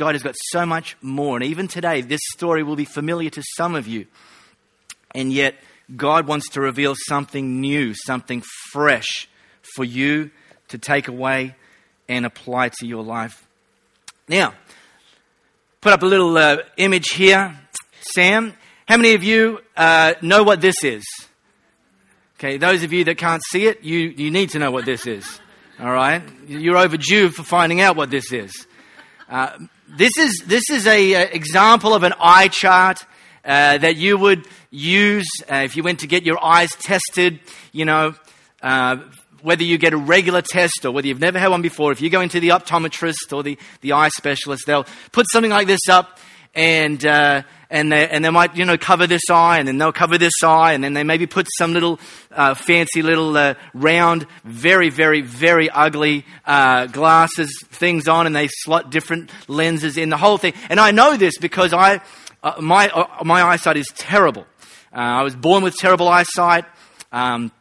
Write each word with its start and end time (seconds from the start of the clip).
God 0.00 0.14
has 0.14 0.22
got 0.22 0.34
so 0.50 0.64
much 0.64 0.96
more. 1.02 1.36
And 1.36 1.44
even 1.44 1.68
today, 1.68 2.00
this 2.00 2.22
story 2.32 2.62
will 2.62 2.74
be 2.74 2.86
familiar 2.86 3.28
to 3.28 3.42
some 3.58 3.74
of 3.74 3.86
you. 3.86 4.06
And 5.14 5.30
yet, 5.30 5.56
God 5.94 6.26
wants 6.26 6.48
to 6.52 6.62
reveal 6.62 6.94
something 7.06 7.60
new, 7.60 7.92
something 7.92 8.42
fresh 8.72 9.28
for 9.76 9.84
you 9.84 10.30
to 10.68 10.78
take 10.78 11.08
away 11.08 11.54
and 12.08 12.24
apply 12.24 12.70
to 12.78 12.86
your 12.86 13.02
life. 13.04 13.46
Now, 14.26 14.54
put 15.82 15.92
up 15.92 16.02
a 16.02 16.06
little 16.06 16.34
uh, 16.38 16.56
image 16.78 17.10
here. 17.10 17.54
Sam, 18.14 18.54
how 18.88 18.96
many 18.96 19.12
of 19.12 19.22
you 19.22 19.60
uh, 19.76 20.14
know 20.22 20.44
what 20.44 20.62
this 20.62 20.82
is? 20.82 21.04
Okay, 22.38 22.56
those 22.56 22.84
of 22.84 22.94
you 22.94 23.04
that 23.04 23.18
can't 23.18 23.42
see 23.50 23.66
it, 23.66 23.84
you, 23.84 23.98
you 23.98 24.30
need 24.30 24.48
to 24.50 24.58
know 24.58 24.70
what 24.70 24.86
this 24.86 25.06
is. 25.06 25.40
All 25.78 25.92
right? 25.92 26.22
You're 26.48 26.78
overdue 26.78 27.28
for 27.28 27.42
finding 27.42 27.82
out 27.82 27.96
what 27.96 28.08
this 28.08 28.32
is. 28.32 28.66
Uh, 29.28 29.58
this 29.96 30.12
is 30.18 30.42
this 30.46 30.70
is 30.70 30.86
a, 30.86 31.12
a, 31.12 31.22
example 31.34 31.94
of 31.94 32.02
an 32.04 32.14
eye 32.20 32.48
chart 32.48 33.04
uh, 33.44 33.78
that 33.78 33.96
you 33.96 34.16
would 34.16 34.46
use 34.70 35.28
uh, 35.50 35.56
if 35.56 35.76
you 35.76 35.82
went 35.82 36.00
to 36.00 36.06
get 36.06 36.24
your 36.24 36.42
eyes 36.42 36.70
tested. 36.80 37.40
You 37.72 37.84
know, 37.84 38.14
uh, 38.62 38.98
whether 39.42 39.64
you 39.64 39.78
get 39.78 39.92
a 39.92 39.96
regular 39.96 40.42
test 40.42 40.84
or 40.84 40.92
whether 40.92 41.08
you've 41.08 41.20
never 41.20 41.38
had 41.38 41.48
one 41.48 41.62
before. 41.62 41.90
If 41.92 42.00
you 42.00 42.10
go 42.10 42.20
into 42.20 42.40
the 42.40 42.50
optometrist 42.50 43.32
or 43.32 43.42
the 43.42 43.58
the 43.80 43.92
eye 43.92 44.10
specialist, 44.10 44.62
they'll 44.66 44.86
put 45.12 45.26
something 45.32 45.50
like 45.50 45.66
this 45.66 45.88
up 45.88 46.18
and 46.54 47.04
uh, 47.04 47.42
and 47.70 47.92
they, 47.92 48.08
and 48.08 48.24
they 48.24 48.30
might, 48.30 48.56
you 48.56 48.64
know, 48.64 48.76
cover 48.76 49.06
this 49.06 49.30
eye, 49.30 49.58
and 49.58 49.68
then 49.68 49.78
they'll 49.78 49.92
cover 49.92 50.18
this 50.18 50.42
eye, 50.42 50.72
and 50.72 50.82
then 50.82 50.92
they 50.92 51.04
maybe 51.04 51.26
put 51.26 51.46
some 51.56 51.72
little 51.72 52.00
uh, 52.32 52.54
fancy 52.54 53.00
little 53.00 53.36
uh, 53.36 53.54
round, 53.74 54.26
very, 54.44 54.90
very, 54.90 55.20
very 55.20 55.70
ugly 55.70 56.26
uh, 56.44 56.86
glasses 56.86 57.56
things 57.70 58.08
on, 58.08 58.26
and 58.26 58.34
they 58.34 58.48
slot 58.48 58.90
different 58.90 59.30
lenses 59.46 59.96
in 59.96 60.10
the 60.10 60.16
whole 60.16 60.36
thing. 60.36 60.52
And 60.68 60.80
I 60.80 60.90
know 60.90 61.16
this 61.16 61.38
because 61.38 61.72
I, 61.72 62.00
uh, 62.42 62.54
my, 62.60 62.88
uh, 62.88 63.22
my 63.22 63.42
eyesight 63.42 63.76
is 63.76 63.86
terrible. 63.94 64.46
Uh, 64.92 64.98
I 64.98 65.22
was 65.22 65.36
born 65.36 65.62
with 65.62 65.76
terrible 65.76 66.08
eyesight. 66.08 66.64
Um, 67.12 67.52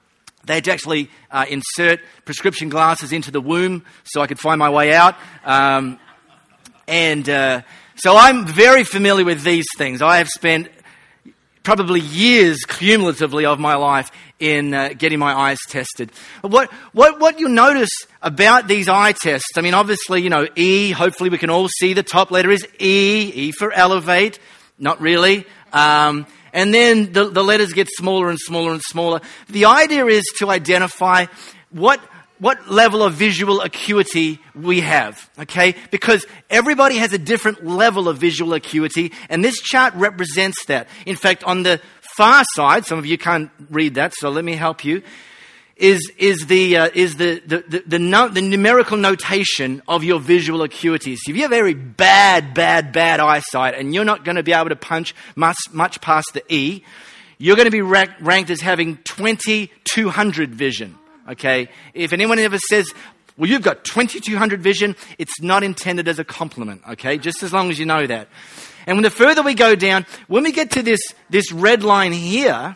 they 0.46 0.56
had 0.56 0.64
to 0.64 0.72
actually 0.72 1.12
insert 1.48 2.00
prescription 2.26 2.70
glasses 2.70 3.12
into 3.12 3.30
the 3.30 3.42
womb 3.42 3.86
so 4.03 4.22
I 4.22 4.26
could 4.26 4.40
find 4.40 4.58
my 4.58 4.70
way 4.70 4.96
out. 4.96 5.16
Um, 5.46 6.00
and 6.88 7.30
so 8.00 8.16
I'm 8.16 8.45
very 8.45 8.86
familiar 8.86 9.25
with 9.25 9.44
these 9.44 9.66
things. 9.78 10.02
I 10.02 10.19
have 10.19 10.30
spent 10.30 10.69
probably 11.64 12.00
years 12.00 12.59
cumulatively 12.66 13.45
of 13.45 13.59
my 13.59 13.75
life 13.75 14.09
in 14.39 14.73
uh, 14.73 14.94
getting 14.97 15.19
my 15.19 15.33
eyes 15.33 15.58
tested. 15.67 16.09
What, 16.41 16.72
what, 16.94 17.19
what 17.19 17.41
you 17.41 17.50
notice 17.50 17.89
about 18.22 18.69
these 18.69 18.88
eye 18.88 19.11
tests, 19.11 19.50
I 19.58 19.61
mean, 19.61 19.73
obviously, 19.73 20.22
you 20.22 20.30
know, 20.30 20.47
E, 20.56 20.91
hopefully 20.91 21.30
we 21.30 21.38
can 21.38 21.50
all 21.50 21.67
see 21.67 21.94
the 21.94 22.02
top 22.02 22.31
letter 22.31 22.50
is 22.50 22.66
E, 22.80 23.31
E 23.36 23.52
for 23.52 23.73
elevate, 23.73 24.39
not 24.78 25.02
really. 25.02 25.45
Um, 25.73 26.25
and 26.53 26.73
then 26.73 27.11
the, 27.11 27.30
the 27.30 27.44
letters 27.44 27.73
get 27.73 27.89
smaller 27.91 28.30
and 28.30 28.39
smaller 28.39 28.72
and 28.72 28.81
smaller. 28.81 29.19
The 29.50 29.66
idea 29.66 30.06
is 30.06 30.23
to 30.39 30.50
identify 30.50 31.25
what 31.69 32.00
what 32.40 32.72
level 32.72 33.04
of 33.04 33.14
visual 33.14 33.62
acuity 33.62 34.40
we 34.56 34.80
have, 34.80 35.30
okay? 35.38 35.76
Because 35.92 36.26
everybody 36.50 36.98
has 36.98 37.14
a 37.14 37.18
different 37.18 37.66
level 37.66 38.08
of 38.08 38.18
visual 38.18 38.54
acuity, 38.54 39.12
and 39.30 39.44
this 39.44 39.59
chart 39.62 39.94
represents 39.96 40.66
that. 40.66 40.88
In 41.06 41.16
fact, 41.16 41.44
on 41.44 41.64
the 41.64 41.81
far 42.18 42.44
side, 42.54 42.86
some 42.86 42.98
of 42.98 43.06
you 43.06 43.18
can't 43.18 43.52
read 43.70 43.96
that, 43.96 44.14
so 44.16 44.30
let 44.30 44.44
me 44.44 44.56
help 44.56 44.84
you, 44.84 45.02
is, 45.76 46.12
is, 46.18 46.48
the, 46.48 46.78
uh, 46.78 46.90
is 46.94 47.16
the, 47.16 47.42
the, 47.46 47.64
the, 47.68 47.84
the, 47.88 48.00
no, 48.00 48.28
the, 48.28 48.42
numerical 48.42 48.98
notation 48.98 49.81
of 49.88 50.03
your 50.03 50.20
visual 50.20 50.62
acuity. 50.62 51.16
So 51.16 51.31
if 51.31 51.38
you 51.38 51.44
have 51.44 51.52
very 51.52 51.74
bad, 51.74 52.53
bad, 52.53 52.92
bad 52.92 53.22
eyesight, 53.22 53.76
and 53.76 53.94
you're 53.94 54.03
not 54.03 54.26
going 54.26 54.36
to 54.36 54.44
be 54.44 54.52
able 54.52 54.70
to 54.70 54.76
punch 54.76 55.16
much, 55.38 55.58
much 55.72 56.02
past 56.02 56.31
the 56.34 56.44
E, 56.53 56.84
you're 57.38 57.56
going 57.56 57.66
to 57.66 57.72
be 57.72 57.81
ranked 57.81 58.50
as 58.50 58.59
having 58.59 58.98
2200 59.06 60.53
vision. 60.53 60.97
Okay? 61.29 61.69
If 61.94 62.13
anyone 62.13 62.40
ever 62.40 62.57
says, 62.69 62.91
well, 63.38 63.50
you've 63.50 63.62
got 63.62 63.84
2200 63.84 64.62
vision, 64.62 64.95
it's 65.17 65.41
not 65.41 65.63
intended 65.63 66.07
as 66.07 66.19
a 66.19 66.23
compliment. 66.23 66.81
Okay? 66.90 67.17
Just 67.17 67.44
as 67.44 67.53
long 67.53 67.69
as 67.69 67.79
you 67.79 67.85
know 67.85 68.06
that. 68.06 68.28
And 68.88 68.97
when 68.97 69.03
the 69.03 69.09
further 69.09 69.44
we 69.44 69.53
go 69.53 69.75
down, 69.75 70.06
when 70.28 70.44
we 70.44 70.51
get 70.51 70.72
to 70.72 70.81
this, 70.81 71.00
this 71.29 71.51
red 71.51 71.84
line 71.84 72.12
here, 72.12 72.75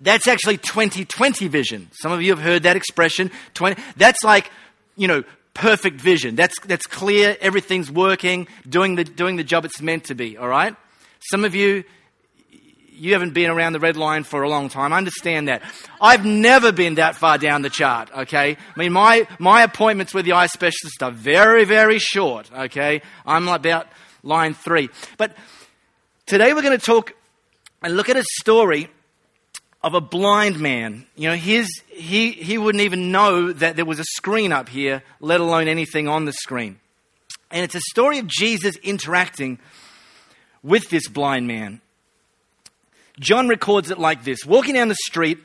that's 0.00 0.26
actually 0.26 0.58
2020 0.58 1.48
vision. 1.48 1.88
Some 1.92 2.12
of 2.12 2.20
you 2.20 2.30
have 2.30 2.42
heard 2.42 2.64
that 2.64 2.76
expression. 2.76 3.30
20, 3.54 3.80
that's 3.96 4.22
like, 4.24 4.50
you 4.96 5.08
know, 5.08 5.24
perfect 5.54 6.00
vision. 6.00 6.34
That's, 6.34 6.58
that's 6.60 6.86
clear. 6.86 7.36
Everything's 7.40 7.90
working, 7.90 8.48
doing 8.68 8.96
the, 8.96 9.04
doing 9.04 9.36
the 9.36 9.44
job 9.44 9.64
it's 9.64 9.80
meant 9.80 10.04
to 10.04 10.14
be. 10.14 10.36
All 10.36 10.48
right? 10.48 10.76
Some 11.30 11.44
of 11.44 11.54
you, 11.54 11.84
you 12.94 13.12
haven't 13.12 13.34
been 13.34 13.50
around 13.50 13.72
the 13.72 13.80
red 13.80 13.96
line 13.96 14.24
for 14.24 14.42
a 14.42 14.48
long 14.48 14.68
time. 14.68 14.92
I 14.92 14.98
understand 14.98 15.48
that. 15.48 15.62
I've 16.00 16.24
never 16.24 16.72
been 16.72 16.94
that 16.96 17.16
far 17.16 17.38
down 17.38 17.62
the 17.62 17.70
chart, 17.70 18.10
okay? 18.16 18.56
I 18.56 18.78
mean, 18.78 18.92
my, 18.92 19.26
my 19.38 19.62
appointments 19.62 20.14
with 20.14 20.24
the 20.24 20.32
eye 20.32 20.46
specialist 20.46 21.02
are 21.02 21.10
very, 21.10 21.64
very 21.64 21.98
short, 21.98 22.50
okay? 22.52 23.02
I'm 23.26 23.48
about 23.48 23.88
line 24.22 24.54
three. 24.54 24.90
But 25.18 25.36
today 26.26 26.52
we're 26.54 26.62
going 26.62 26.78
to 26.78 26.84
talk 26.84 27.14
and 27.82 27.96
look 27.96 28.08
at 28.08 28.16
a 28.16 28.24
story 28.40 28.88
of 29.82 29.94
a 29.94 30.00
blind 30.00 30.60
man. 30.60 31.06
You 31.16 31.28
know, 31.28 31.36
his, 31.36 31.68
he, 31.88 32.30
he 32.30 32.56
wouldn't 32.56 32.82
even 32.82 33.12
know 33.12 33.52
that 33.52 33.76
there 33.76 33.84
was 33.84 33.98
a 33.98 34.04
screen 34.04 34.52
up 34.52 34.68
here, 34.68 35.02
let 35.20 35.40
alone 35.40 35.68
anything 35.68 36.08
on 36.08 36.24
the 36.24 36.32
screen. 36.32 36.78
And 37.50 37.62
it's 37.64 37.74
a 37.74 37.80
story 37.90 38.18
of 38.18 38.26
Jesus 38.26 38.76
interacting 38.76 39.58
with 40.62 40.88
this 40.88 41.08
blind 41.08 41.46
man. 41.46 41.80
John 43.20 43.48
records 43.48 43.90
it 43.90 43.98
like 43.98 44.24
this 44.24 44.44
Walking 44.44 44.74
down 44.74 44.88
the 44.88 44.96
street, 45.06 45.38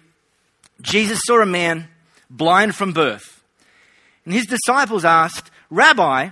Jesus 0.81 1.19
saw 1.25 1.41
a 1.41 1.45
man 1.45 1.87
blind 2.29 2.75
from 2.75 2.93
birth. 2.93 3.43
And 4.25 4.33
his 4.33 4.45
disciples 4.45 5.05
asked, 5.05 5.49
Rabbi, 5.69 6.29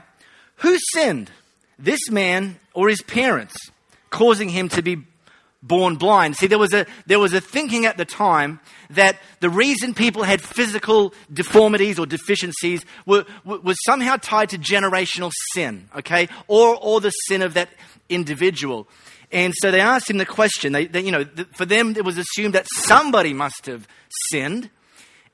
who 0.57 0.77
sinned, 0.93 1.31
this 1.79 2.09
man 2.09 2.59
or 2.73 2.89
his 2.89 3.01
parents, 3.01 3.55
causing 4.09 4.49
him 4.49 4.69
to 4.69 4.81
be 4.81 5.03
born 5.61 5.95
blind? 5.95 6.35
See, 6.35 6.47
there 6.47 6.59
was 6.59 6.73
a, 6.73 6.85
there 7.05 7.19
was 7.19 7.33
a 7.33 7.41
thinking 7.41 7.85
at 7.85 7.97
the 7.97 8.05
time 8.05 8.59
that 8.91 9.17
the 9.39 9.49
reason 9.49 9.93
people 9.93 10.23
had 10.23 10.41
physical 10.41 11.13
deformities 11.31 11.99
or 11.99 12.05
deficiencies 12.05 12.85
were, 13.05 13.25
was 13.45 13.77
somehow 13.85 14.17
tied 14.17 14.49
to 14.49 14.57
generational 14.57 15.31
sin, 15.53 15.89
okay? 15.95 16.29
Or, 16.47 16.77
or 16.81 17.01
the 17.01 17.11
sin 17.11 17.41
of 17.41 17.53
that 17.55 17.69
individual. 18.09 18.87
And 19.31 19.53
so 19.61 19.71
they 19.71 19.81
asked 19.81 20.09
him 20.09 20.17
the 20.17 20.25
question. 20.25 20.71
They, 20.73 20.85
they, 20.85 21.01
you 21.01 21.11
know, 21.11 21.25
for 21.53 21.65
them, 21.65 21.95
it 21.97 22.05
was 22.05 22.17
assumed 22.17 22.53
that 22.55 22.65
somebody 22.73 23.33
must 23.33 23.65
have 23.65 23.87
sinned, 24.29 24.69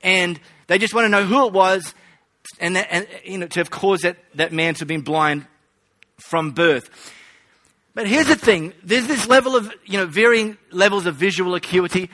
and 0.02 0.40
they 0.68 0.78
just 0.78 0.94
want 0.94 1.06
to 1.06 1.10
know 1.10 1.26
who 1.26 1.46
it 1.48 1.54
was, 1.54 1.94
and, 2.60 2.76
that, 2.76 2.88
and 2.90 3.08
you 3.24 3.38
know, 3.38 3.48
to 3.48 3.60
have 3.60 3.70
caused 3.70 4.04
that, 4.04 4.18
that 4.36 4.52
man 4.52 4.74
to 4.76 4.80
have 4.80 4.88
been 4.88 5.02
blind 5.02 5.46
from 6.18 6.52
birth. 6.52 6.90
But 7.94 8.08
here's 8.08 8.28
the 8.28 8.36
thing: 8.36 8.74
there's 8.84 9.08
this 9.08 9.28
level 9.28 9.56
of, 9.56 9.72
you 9.86 10.00
know, 10.00 10.08
varying 10.08 10.58
levels 10.72 11.06
of 11.06 11.16
visual 11.16 11.54
acuity. 11.54 12.10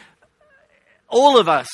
All 1.07 1.39
of 1.39 1.47
us 1.47 1.67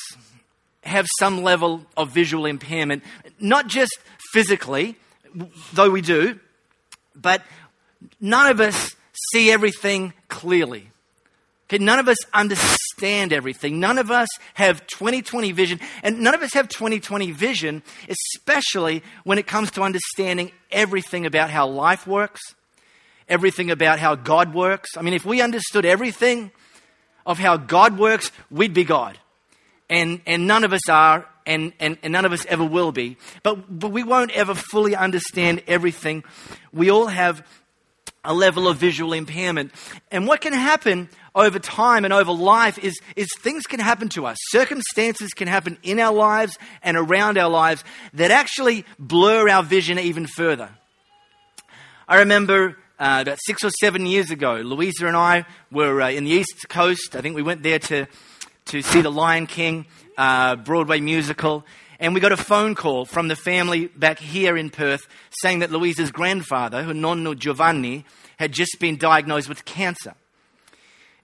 have 0.82 1.06
some 1.18 1.42
level 1.42 1.84
of 1.96 2.10
visual 2.10 2.46
impairment, 2.46 3.02
not 3.40 3.66
just 3.66 3.92
physically, 4.32 4.96
though 5.72 5.90
we 5.90 6.00
do, 6.00 6.38
but 7.14 7.42
none 8.20 8.50
of 8.50 8.60
us 8.60 8.95
see 9.32 9.50
everything 9.50 10.12
clearly. 10.28 10.88
Okay, 11.68 11.82
none 11.82 11.98
of 11.98 12.06
us 12.06 12.18
understand 12.32 13.32
everything. 13.32 13.80
None 13.80 13.98
of 13.98 14.10
us 14.10 14.28
have 14.54 14.86
2020 14.86 15.50
vision, 15.50 15.80
and 16.04 16.20
none 16.20 16.34
of 16.34 16.42
us 16.42 16.52
have 16.54 16.68
2020 16.68 17.32
vision, 17.32 17.82
especially 18.08 19.02
when 19.24 19.38
it 19.38 19.48
comes 19.48 19.72
to 19.72 19.82
understanding 19.82 20.52
everything 20.70 21.26
about 21.26 21.50
how 21.50 21.66
life 21.66 22.06
works, 22.06 22.40
everything 23.28 23.72
about 23.72 23.98
how 23.98 24.14
God 24.14 24.54
works. 24.54 24.90
I 24.96 25.02
mean, 25.02 25.14
if 25.14 25.24
we 25.24 25.40
understood 25.40 25.84
everything 25.84 26.52
of 27.26 27.40
how 27.40 27.56
God 27.56 27.98
works, 27.98 28.30
we'd 28.48 28.74
be 28.74 28.84
God. 28.84 29.18
And, 29.90 30.20
and 30.24 30.46
none 30.46 30.62
of 30.62 30.72
us 30.72 30.88
are, 30.88 31.26
and, 31.46 31.72
and, 31.80 31.98
and 32.04 32.12
none 32.12 32.24
of 32.24 32.32
us 32.32 32.46
ever 32.46 32.64
will 32.64 32.92
be. 32.92 33.16
But, 33.42 33.78
but 33.80 33.90
we 33.90 34.04
won't 34.04 34.30
ever 34.30 34.54
fully 34.54 34.94
understand 34.94 35.62
everything. 35.66 36.22
We 36.72 36.90
all 36.90 37.06
have 37.06 37.44
a 38.26 38.34
level 38.34 38.68
of 38.68 38.76
visual 38.76 39.12
impairment. 39.12 39.72
And 40.10 40.26
what 40.26 40.40
can 40.42 40.52
happen 40.52 41.08
over 41.34 41.58
time 41.58 42.04
and 42.04 42.12
over 42.12 42.32
life 42.32 42.78
is, 42.78 42.98
is 43.14 43.28
things 43.38 43.62
can 43.64 43.80
happen 43.80 44.08
to 44.10 44.26
us. 44.26 44.36
Circumstances 44.48 45.30
can 45.32 45.48
happen 45.48 45.78
in 45.82 46.00
our 46.00 46.12
lives 46.12 46.58
and 46.82 46.96
around 46.96 47.38
our 47.38 47.48
lives 47.48 47.84
that 48.14 48.30
actually 48.30 48.84
blur 48.98 49.48
our 49.48 49.62
vision 49.62 49.98
even 49.98 50.26
further. 50.26 50.68
I 52.08 52.18
remember 52.18 52.76
uh, 52.98 53.20
about 53.22 53.38
six 53.46 53.62
or 53.64 53.70
seven 53.80 54.06
years 54.06 54.30
ago, 54.30 54.54
Louisa 54.56 55.06
and 55.06 55.16
I 55.16 55.44
were 55.70 56.02
uh, 56.02 56.10
in 56.10 56.24
the 56.24 56.30
East 56.30 56.68
Coast. 56.68 57.14
I 57.14 57.20
think 57.20 57.36
we 57.36 57.42
went 57.42 57.62
there 57.62 57.78
to, 57.78 58.06
to 58.66 58.82
see 58.82 59.02
The 59.02 59.10
Lion 59.10 59.46
King, 59.46 59.86
uh, 60.16 60.56
Broadway 60.56 61.00
musical. 61.00 61.64
And 61.98 62.14
we 62.14 62.20
got 62.20 62.32
a 62.32 62.36
phone 62.36 62.74
call 62.74 63.04
from 63.04 63.28
the 63.28 63.36
family 63.36 63.86
back 63.86 64.18
here 64.18 64.56
in 64.56 64.70
Perth 64.70 65.08
saying 65.40 65.60
that 65.60 65.70
Louisa's 65.70 66.10
grandfather, 66.10 66.82
her 66.82 66.92
nonno 66.92 67.36
Giovanni, 67.36 68.04
had 68.38 68.52
just 68.52 68.76
been 68.80 68.96
diagnosed 68.96 69.48
with 69.48 69.64
cancer. 69.64 70.14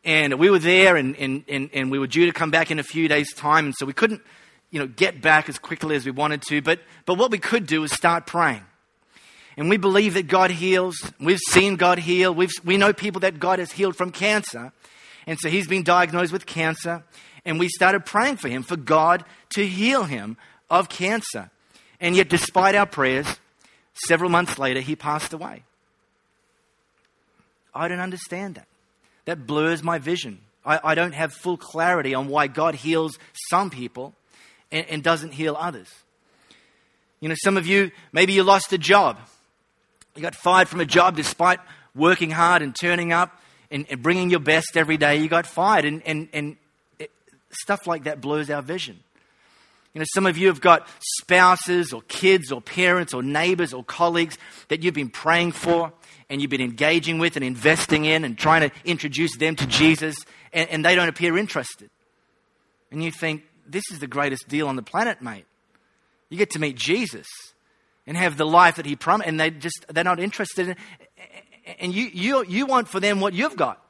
And 0.04 0.38
we 0.38 0.50
were 0.50 0.58
there 0.58 0.96
and, 0.96 1.14
and, 1.16 1.44
and, 1.48 1.70
and, 1.72 1.90
we 1.90 1.98
were 1.98 2.06
due 2.06 2.26
to 2.26 2.32
come 2.32 2.50
back 2.50 2.70
in 2.70 2.78
a 2.78 2.82
few 2.82 3.06
days' 3.06 3.32
time. 3.34 3.66
And 3.66 3.74
so 3.76 3.86
we 3.86 3.92
couldn't, 3.92 4.20
you 4.70 4.80
know, 4.80 4.86
get 4.86 5.20
back 5.20 5.48
as 5.48 5.58
quickly 5.58 5.94
as 5.94 6.04
we 6.04 6.10
wanted 6.10 6.42
to. 6.48 6.60
But, 6.60 6.80
but 7.06 7.18
what 7.18 7.30
we 7.30 7.38
could 7.38 7.66
do 7.66 7.82
was 7.82 7.92
start 7.92 8.26
praying. 8.26 8.64
And 9.56 9.68
we 9.68 9.76
believe 9.76 10.14
that 10.14 10.26
God 10.26 10.50
heals. 10.50 10.96
We've 11.20 11.38
seen 11.50 11.76
God 11.76 11.98
heal. 11.98 12.34
We've, 12.34 12.50
we 12.64 12.78
know 12.78 12.92
people 12.92 13.20
that 13.20 13.38
God 13.38 13.58
has 13.58 13.70
healed 13.70 13.94
from 13.94 14.10
cancer. 14.10 14.72
And 15.26 15.38
so 15.38 15.48
he's 15.48 15.68
been 15.68 15.84
diagnosed 15.84 16.32
with 16.32 16.46
cancer. 16.46 17.04
And 17.44 17.60
we 17.60 17.68
started 17.68 18.04
praying 18.04 18.38
for 18.38 18.48
him, 18.48 18.62
for 18.62 18.76
God 18.76 19.24
to 19.50 19.66
heal 19.66 20.04
him 20.04 20.36
of 20.72 20.88
cancer. 20.88 21.50
And 22.00 22.16
yet, 22.16 22.28
despite 22.28 22.74
our 22.74 22.86
prayers, 22.86 23.26
several 24.08 24.30
months 24.30 24.58
later, 24.58 24.80
he 24.80 24.96
passed 24.96 25.32
away. 25.32 25.62
I 27.72 27.86
don't 27.86 28.00
understand 28.00 28.56
that. 28.56 28.66
That 29.26 29.46
blurs 29.46 29.84
my 29.84 29.98
vision. 29.98 30.40
I, 30.64 30.80
I 30.82 30.94
don't 30.94 31.12
have 31.12 31.32
full 31.32 31.56
clarity 31.56 32.14
on 32.14 32.26
why 32.26 32.46
God 32.46 32.74
heals 32.74 33.18
some 33.50 33.70
people 33.70 34.14
and, 34.72 34.86
and 34.88 35.02
doesn't 35.02 35.32
heal 35.32 35.56
others. 35.58 35.88
You 37.20 37.28
know, 37.28 37.36
some 37.44 37.56
of 37.56 37.66
you, 37.66 37.92
maybe 38.12 38.32
you 38.32 38.42
lost 38.42 38.72
a 38.72 38.78
job. 38.78 39.18
You 40.16 40.22
got 40.22 40.34
fired 40.34 40.68
from 40.68 40.80
a 40.80 40.84
job 40.84 41.16
despite 41.16 41.60
working 41.94 42.30
hard 42.30 42.62
and 42.62 42.74
turning 42.74 43.12
up 43.12 43.40
and, 43.70 43.86
and 43.90 44.02
bringing 44.02 44.30
your 44.30 44.40
best 44.40 44.76
every 44.76 44.96
day. 44.96 45.18
You 45.18 45.28
got 45.28 45.46
fired. 45.46 45.84
And, 45.84 46.02
and, 46.04 46.28
and 46.32 46.56
it, 46.98 47.10
stuff 47.50 47.86
like 47.86 48.04
that 48.04 48.20
blurs 48.20 48.50
our 48.50 48.62
vision. 48.62 49.00
You 49.94 49.98
know, 49.98 50.06
some 50.14 50.26
of 50.26 50.38
you 50.38 50.46
have 50.48 50.60
got 50.60 50.88
spouses 51.18 51.92
or 51.92 52.02
kids 52.02 52.50
or 52.50 52.60
parents 52.62 53.12
or 53.12 53.22
neighbors 53.22 53.74
or 53.74 53.84
colleagues 53.84 54.38
that 54.68 54.82
you've 54.82 54.94
been 54.94 55.10
praying 55.10 55.52
for 55.52 55.92
and 56.30 56.40
you've 56.40 56.50
been 56.50 56.62
engaging 56.62 57.18
with 57.18 57.36
and 57.36 57.44
investing 57.44 58.06
in 58.06 58.24
and 58.24 58.38
trying 58.38 58.68
to 58.68 58.74
introduce 58.86 59.36
them 59.36 59.54
to 59.56 59.66
Jesus, 59.66 60.16
and, 60.52 60.70
and 60.70 60.84
they 60.84 60.94
don't 60.94 61.08
appear 61.08 61.36
interested. 61.36 61.90
And 62.90 63.04
you 63.04 63.10
think, 63.10 63.42
this 63.66 63.84
is 63.90 63.98
the 63.98 64.06
greatest 64.06 64.48
deal 64.48 64.66
on 64.66 64.76
the 64.76 64.82
planet, 64.82 65.20
mate. 65.20 65.44
You 66.30 66.38
get 66.38 66.50
to 66.50 66.58
meet 66.58 66.76
Jesus 66.76 67.26
and 68.06 68.16
have 68.16 68.38
the 68.38 68.46
life 68.46 68.76
that 68.76 68.86
he 68.86 68.96
promised, 68.96 69.28
and 69.28 69.38
they 69.38 69.50
just, 69.50 69.84
they're 69.90 70.04
not 70.04 70.18
interested 70.18 70.68
in 70.70 70.76
And 71.78 71.94
you, 71.94 72.08
you, 72.12 72.44
you 72.46 72.66
want 72.66 72.88
for 72.88 72.98
them 72.98 73.20
what 73.20 73.34
you've 73.34 73.56
got. 73.56 73.80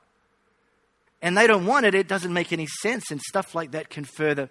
And 1.23 1.39
they 1.39 1.47
don't 1.47 1.67
want 1.67 1.87
it, 1.87 1.95
it 1.95 2.09
doesn't 2.09 2.33
make 2.33 2.53
any 2.53 2.67
sense, 2.67 3.11
and 3.11 3.21
stuff 3.21 3.55
like 3.55 3.71
that 3.71 3.89
can 3.89 4.05
further 4.05 4.51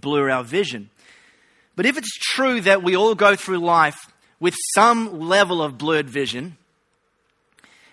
blur 0.00 0.30
our 0.30 0.44
vision. 0.44 0.90
But 1.74 1.86
if 1.86 1.98
it's 1.98 2.18
true 2.18 2.60
that 2.62 2.82
we 2.82 2.96
all 2.96 3.14
go 3.14 3.36
through 3.36 3.58
life 3.58 4.12
with 4.40 4.54
some 4.74 5.20
level 5.20 5.62
of 5.62 5.78
blurred 5.78 6.08
vision, 6.08 6.56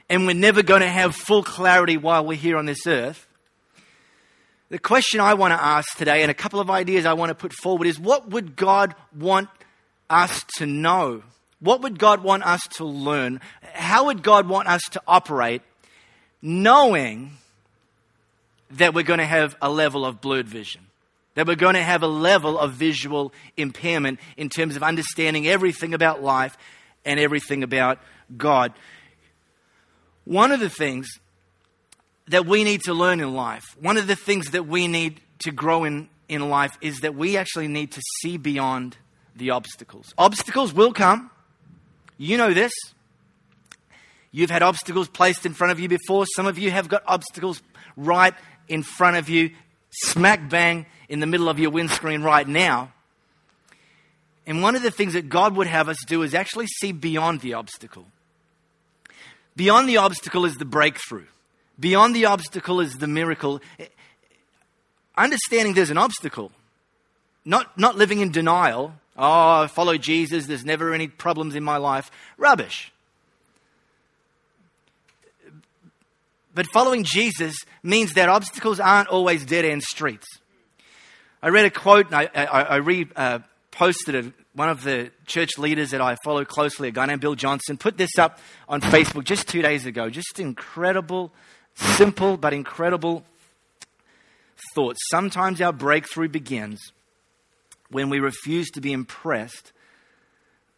and 0.10 0.26
we're 0.26 0.34
never 0.34 0.64
going 0.64 0.82
to 0.82 0.88
have 0.88 1.16
full 1.16 1.44
clarity 1.44 1.98
while 1.98 2.26
we're 2.26 2.38
here 2.38 2.58
on 2.58 2.66
this 2.66 2.86
earth, 2.88 3.28
the 4.70 4.80
question 4.80 5.20
I 5.20 5.36
want 5.36 5.52
to 5.52 5.64
ask 5.64 5.96
today, 5.98 6.22
and 6.22 6.32
a 6.32 6.34
couple 6.34 6.60
of 6.60 6.70
ideas 6.70 7.06
I 7.06 7.14
want 7.14 7.30
to 7.30 7.36
put 7.36 7.54
forward, 7.54 7.88
is 7.88 8.00
what 8.00 8.30
would 8.30 8.56
God 8.56 8.96
want 9.16 9.50
us 10.10 10.44
to 10.58 10.66
know? 10.66 11.24
What 11.60 11.82
would 11.82 12.00
God 12.00 12.24
want 12.24 12.44
us 12.44 12.62
to 12.78 12.86
learn? 12.86 13.40
How 13.74 14.06
would 14.06 14.24
God 14.24 14.50
want 14.50 14.68
us 14.68 14.82
to 14.92 15.02
operate 15.08 15.62
knowing 16.42 17.38
that 18.72 18.94
we're 18.94 19.04
going 19.04 19.20
to 19.20 19.26
have 19.26 19.56
a 19.62 19.70
level 19.70 20.06
of 20.06 20.22
blurred 20.22 20.48
vision? 20.48 20.82
That 21.36 21.48
we're 21.48 21.56
going 21.56 21.76
to 21.76 21.84
have 21.84 22.04
a 22.04 22.08
level 22.08 22.60
of 22.60 22.74
visual 22.74 23.34
impairment 23.58 24.20
in 24.38 24.50
terms 24.50 24.76
of 24.76 24.84
understanding 24.84 25.48
everything 25.48 25.94
about 25.94 26.22
life 26.22 26.58
and 27.06 27.20
everything 27.20 27.64
about 27.64 28.00
God. 28.38 28.74
One 30.26 30.52
of 30.52 30.60
the 30.60 30.70
things 30.70 31.08
that 32.28 32.46
we 32.46 32.64
need 32.64 32.84
to 32.84 32.94
learn 32.94 33.20
in 33.20 33.34
life, 33.34 33.64
one 33.80 33.98
of 33.98 34.08
the 34.08 34.16
things 34.16 34.52
that 34.52 34.68
we 34.68 34.88
need 34.88 35.20
to 35.40 35.52
grow 35.52 35.84
in, 35.84 36.08
in 36.30 36.50
life 36.50 36.78
is 36.82 37.00
that 37.02 37.16
we 37.16 37.36
actually 37.36 37.68
need 37.68 37.92
to 37.92 38.02
see 38.22 38.38
beyond 38.38 38.98
the 39.36 39.50
obstacles. 39.50 40.14
Obstacles 40.18 40.74
will 40.74 40.94
come. 40.94 41.30
You 42.18 42.38
know 42.38 42.54
this. 42.54 42.72
You've 44.32 44.50
had 44.50 44.64
obstacles 44.64 45.08
placed 45.10 45.46
in 45.46 45.54
front 45.54 45.72
of 45.72 45.80
you 45.80 45.90
before. 45.90 46.26
Some 46.36 46.48
of 46.48 46.58
you 46.58 46.72
have 46.72 46.88
got 46.88 47.04
obstacles 47.06 47.62
right 47.98 48.34
in 48.68 48.84
front 48.84 49.18
of 49.18 49.30
you, 49.30 49.52
smack 49.92 50.50
bang 50.50 50.86
in 51.14 51.20
the 51.20 51.28
middle 51.28 51.48
of 51.48 51.60
your 51.60 51.70
windscreen 51.70 52.24
right 52.24 52.48
now. 52.48 52.92
And 54.48 54.64
one 54.64 54.76
of 54.76 54.82
the 54.82 54.90
things 54.90 55.14
that 55.14 55.30
God 55.30 55.56
would 55.56 55.68
have 55.68 55.88
us 55.88 56.04
do 56.08 56.24
is 56.24 56.34
actually 56.34 56.66
see 56.66 56.92
beyond 56.92 57.42
the 57.42 57.54
obstacle. 57.54 58.08
Beyond 59.56 59.88
the 59.88 59.98
obstacle 59.98 60.44
is 60.44 60.56
the 60.56 60.66
breakthrough. 60.66 61.28
Beyond 61.80 62.16
the 62.16 62.26
obstacle 62.26 62.80
is 62.80 62.96
the 62.96 63.06
miracle. 63.06 63.62
Understanding 65.16 65.76
there's 65.76 65.92
an 65.92 66.00
obstacle, 66.00 66.52
not, 67.46 67.78
not 67.78 67.96
living 67.96 68.22
in 68.22 68.32
denial. 68.32 68.96
Oh, 69.16 69.62
I 69.62 69.68
follow 69.68 69.98
Jesus, 69.98 70.48
there's 70.48 70.66
never 70.66 70.96
any 70.96 71.08
problems 71.08 71.54
in 71.54 71.64
my 71.64 71.78
life. 71.78 72.10
Rubbish. 72.40 72.92
But 76.56 76.66
following 76.74 77.04
Jesus 77.04 77.56
means 77.84 78.14
that 78.14 78.30
obstacles 78.30 78.80
aren't 78.80 79.10
always 79.10 79.46
dead 79.46 79.64
end 79.64 79.84
streets. 79.84 80.26
I 81.44 81.50
read 81.50 81.66
a 81.66 81.70
quote, 81.70 82.06
and 82.06 82.16
I, 82.16 82.30
I, 82.34 82.78
I 82.78 82.80
reposted 82.80 84.16
uh, 84.16 84.18
it. 84.18 84.34
One 84.54 84.70
of 84.70 84.84
the 84.84 85.12
church 85.26 85.58
leaders 85.58 85.92
that 85.92 86.00
I 86.00 86.16
follow 86.24 86.46
closely, 86.46 86.88
a 86.88 86.92
guy 86.92 87.06
named 87.06 87.20
Bill 87.20 87.36
Johnson, 87.36 87.76
put 87.76 87.98
this 87.98 88.18
up 88.18 88.40
on 88.70 88.80
Facebook 88.80 89.26
just 89.26 89.46
two 89.46 89.62
days 89.62 89.86
ago. 89.86 90.10
Just 90.10 90.40
incredible, 90.40 91.34
simple, 91.76 92.38
but 92.38 92.54
incredible 92.54 93.26
thoughts. 94.74 95.02
Sometimes 95.12 95.60
our 95.60 95.74
breakthrough 95.74 96.30
begins 96.30 96.80
when 97.90 98.10
we 98.10 98.22
refuse 98.22 98.70
to 98.72 98.80
be 98.80 98.94
impressed 98.94 99.74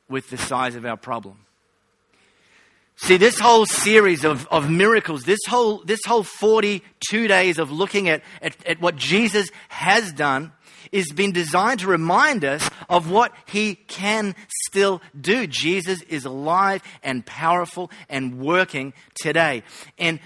with 0.10 0.32
the 0.32 0.38
size 0.38 0.76
of 0.76 0.84
our 0.84 0.98
problem. 0.98 1.45
See, 2.98 3.18
this 3.18 3.40
whole 3.40 3.66
series 3.66 4.24
of, 4.24 4.48
of 4.48 4.70
miracles, 4.70 5.24
this 5.24 5.40
whole, 5.48 5.84
this 5.84 6.00
whole 6.06 6.24
42 6.24 7.28
days 7.28 7.60
of 7.60 7.72
looking 7.72 8.08
at, 8.08 8.24
at, 8.42 8.56
at 8.66 8.80
what 8.80 8.96
Jesus 8.96 9.50
has 9.68 10.14
done, 10.14 10.54
is 10.92 11.12
been 11.12 11.34
designed 11.34 11.82
to 11.82 11.88
remind 11.88 12.46
us 12.46 12.70
of 12.90 13.12
what 13.12 13.34
he 13.46 13.76
can 13.76 14.34
still 14.68 15.02
do. 15.20 15.46
Jesus 15.46 16.02
is 16.04 16.26
alive 16.26 16.82
and 17.04 17.26
powerful 17.26 17.92
and 18.08 18.40
working 18.40 18.94
today. 19.22 19.64
And 19.98 20.20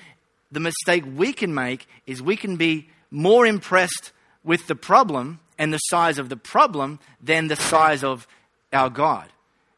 the 0.51 0.59
mistake 0.59 1.03
we 1.15 1.33
can 1.33 1.53
make 1.53 1.87
is 2.05 2.21
we 2.21 2.35
can 2.35 2.55
be 2.55 2.89
more 3.09 3.47
impressed 3.47 4.11
with 4.43 4.67
the 4.67 4.75
problem 4.75 5.39
and 5.57 5.73
the 5.73 5.79
size 5.79 6.19
of 6.19 6.29
the 6.29 6.37
problem 6.37 6.99
than 7.21 7.47
the 7.47 7.55
size 7.55 8.03
of 8.03 8.27
our 8.71 8.89
God 8.89 9.27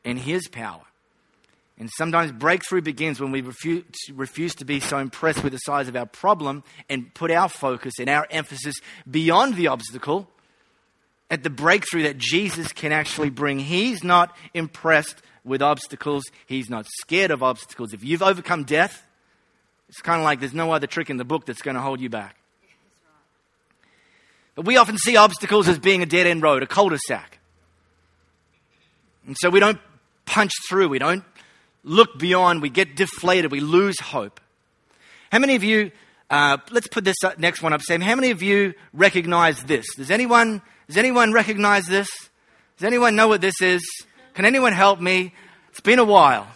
and 0.04 0.20
his 0.20 0.48
power. 0.48 0.82
And 1.82 1.90
sometimes 1.98 2.32
breakthrough 2.32 2.84
begins 2.84 3.20
when 3.20 3.32
we 3.32 3.42
refuse, 3.42 3.84
refuse, 4.14 4.54
to 4.58 4.66
be 4.66 4.80
so 4.80 5.00
impressed 5.00 5.44
with 5.44 5.52
the 5.52 5.58
size 5.58 5.88
of 5.88 5.96
our 5.96 6.06
problem 6.06 6.64
and 6.88 7.12
put 7.16 7.32
our 7.32 7.50
focus 7.50 7.96
and 8.00 8.08
our 8.08 8.28
emphasis 8.30 8.76
beyond 9.10 9.56
the 9.56 9.66
obstacle 9.66 10.30
at 11.32 11.42
the 11.42 11.50
breakthrough 11.50 12.04
that 12.04 12.20
Jesus 12.20 12.72
can 12.72 12.92
actually 12.92 13.32
bring. 13.32 13.58
He's 13.58 14.04
not 14.04 14.38
impressed 14.54 15.24
with 15.44 15.64
obstacles, 15.64 16.24
He's 16.46 16.70
not 16.70 16.86
scared 17.00 17.32
of 17.32 17.42
obstacles. 17.42 17.94
If 17.94 18.04
you've 18.04 18.22
overcome 18.22 18.64
death, 18.64 19.04
it's 19.90 20.04
kind 20.04 20.22
of 20.22 20.24
like 20.24 20.40
there's 20.40 20.54
no 20.54 20.72
other 20.72 20.86
trick 20.86 21.10
in 21.10 21.18
the 21.18 21.26
book 21.26 21.48
that's 21.48 21.64
going 21.64 21.74
to 21.74 21.82
hold 21.82 22.00
you 22.00 22.10
back. 22.10 22.36
But 24.54 24.68
we 24.68 24.78
often 24.78 25.00
see 25.00 25.18
obstacles 25.18 25.68
as 25.68 25.80
being 25.80 26.04
a 26.04 26.06
dead 26.06 26.28
end 26.28 26.44
road, 26.44 26.62
a 26.62 26.68
cul 26.68 26.90
de 26.90 27.00
sac. 27.08 27.40
And 29.26 29.36
so 29.40 29.50
we 29.50 29.60
don't 29.60 29.80
punch 30.28 30.52
through, 30.70 30.88
we 30.88 31.00
don't 31.00 31.24
look 31.84 32.18
beyond, 32.18 32.62
we 32.62 32.70
get 32.70 32.96
deflated, 32.96 33.52
we 33.52 33.60
lose 33.60 34.00
hope. 34.00 34.40
How 35.32 35.40
many 35.40 35.56
of 35.56 35.64
you, 35.64 35.92
uh, 36.30 36.58
let's 36.72 36.88
put 36.88 37.04
this 37.04 37.16
next 37.38 37.62
one 37.62 37.74
up, 37.74 37.82
Sam. 37.82 38.02
How 38.02 38.16
many 38.16 38.32
of 38.32 38.42
you 38.42 38.74
recognize 38.94 39.64
this? 39.64 39.86
Does 39.96 40.12
anyone, 40.12 40.62
does 40.88 40.98
anyone 40.98 41.34
recognize 41.34 41.86
this? 41.86 42.08
Does 42.78 42.86
anyone 42.86 43.16
know 43.16 43.28
what 43.28 43.42
this 43.42 43.62
is? 43.62 43.82
Can 44.34 44.46
anyone 44.46 44.74
help 44.74 45.00
me? 45.00 45.34
It's 45.70 45.82
been 45.82 46.00
a 46.00 46.06
while. 46.06 46.48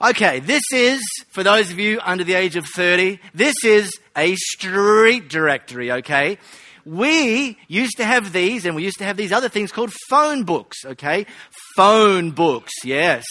Okay, 0.00 0.38
this 0.38 0.62
is, 0.72 1.00
for 1.30 1.42
those 1.42 1.72
of 1.72 1.78
you 1.80 2.00
under 2.04 2.22
the 2.22 2.34
age 2.34 2.54
of 2.54 2.64
30, 2.66 3.18
this 3.34 3.56
is 3.64 3.90
a 4.16 4.36
street 4.36 5.28
directory, 5.28 5.90
okay? 5.90 6.38
We 6.84 7.58
used 7.66 7.96
to 7.96 8.04
have 8.04 8.32
these, 8.32 8.64
and 8.64 8.76
we 8.76 8.84
used 8.84 8.98
to 8.98 9.04
have 9.04 9.16
these 9.16 9.32
other 9.32 9.48
things 9.48 9.72
called 9.72 9.92
phone 10.08 10.44
books, 10.44 10.84
okay? 10.84 11.26
Phone 11.74 12.30
books, 12.30 12.72
yes. 12.84 13.24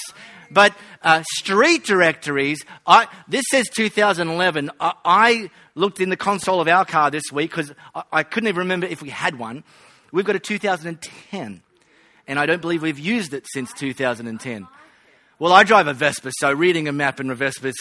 But 0.52 0.76
uh, 1.02 1.24
street 1.36 1.84
directories, 1.84 2.60
I, 2.86 3.08
this 3.28 3.44
says 3.50 3.68
2011. 3.70 4.72
I, 4.80 4.94
I, 5.04 5.50
looked 5.76 6.00
in 6.02 6.10
the 6.10 6.18
console 6.18 6.60
of 6.60 6.68
our 6.68 6.86
car 6.86 7.12
this 7.12 7.32
week 7.32 7.52
because 7.52 7.72
I, 7.94 8.04
I, 8.12 8.24
couldn't 8.24 8.48
even 8.48 8.60
remember 8.60 8.88
if 8.88 9.02
we 9.04 9.10
had 9.10 9.38
one. 9.38 9.64
We've 10.12 10.26
got 10.26 10.36
a 10.36 10.40
2010, 10.40 11.62
and 12.28 12.40
I 12.40 12.46
don't 12.48 12.62
believe 12.62 12.82
we've 12.82 12.98
used 12.98 13.34
it 13.36 13.46
since 13.54 13.72
2010. 13.74 14.68
Well, 15.38 15.54
I 15.54 15.64
drive 15.64 15.86
a 15.86 15.94
Vespa, 15.94 16.32
so 16.40 16.52
reading 16.52 16.88
a 16.88 16.92
map 16.92 17.20
in 17.20 17.30
a 17.30 17.36
Vespa 17.36 17.74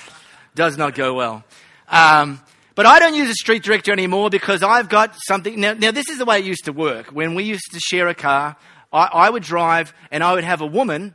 does 0.54 0.78
not 0.78 0.94
go 0.94 1.14
well. 1.14 1.42
Um, 1.88 2.40
but 2.76 2.86
I 2.86 3.00
don't 3.00 3.14
use 3.14 3.28
a 3.28 3.34
street 3.34 3.64
director 3.64 3.92
anymore 3.92 4.30
because 4.30 4.62
I've 4.62 4.88
got 4.88 5.16
something. 5.26 5.58
Now, 5.58 5.72
now, 5.72 5.90
this 5.90 6.08
is 6.08 6.18
the 6.18 6.24
way 6.24 6.38
it 6.38 6.44
used 6.44 6.66
to 6.66 6.72
work. 6.72 7.08
When 7.08 7.34
we 7.34 7.44
used 7.44 7.72
to 7.72 7.80
share 7.80 8.06
a 8.08 8.14
car, 8.14 8.56
I, 8.92 9.06
I 9.06 9.30
would 9.30 9.42
drive 9.42 9.92
and 10.10 10.22
I 10.22 10.34
would 10.34 10.44
have 10.44 10.60
a 10.60 10.66
woman, 10.66 11.14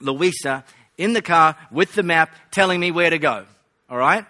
Louisa, 0.00 0.64
in 0.98 1.12
the 1.12 1.22
car 1.22 1.56
with 1.70 1.94
the 1.94 2.02
map 2.02 2.34
telling 2.50 2.80
me 2.80 2.90
where 2.90 3.10
to 3.10 3.18
go. 3.18 3.46
All 3.88 3.96
right? 3.96 4.24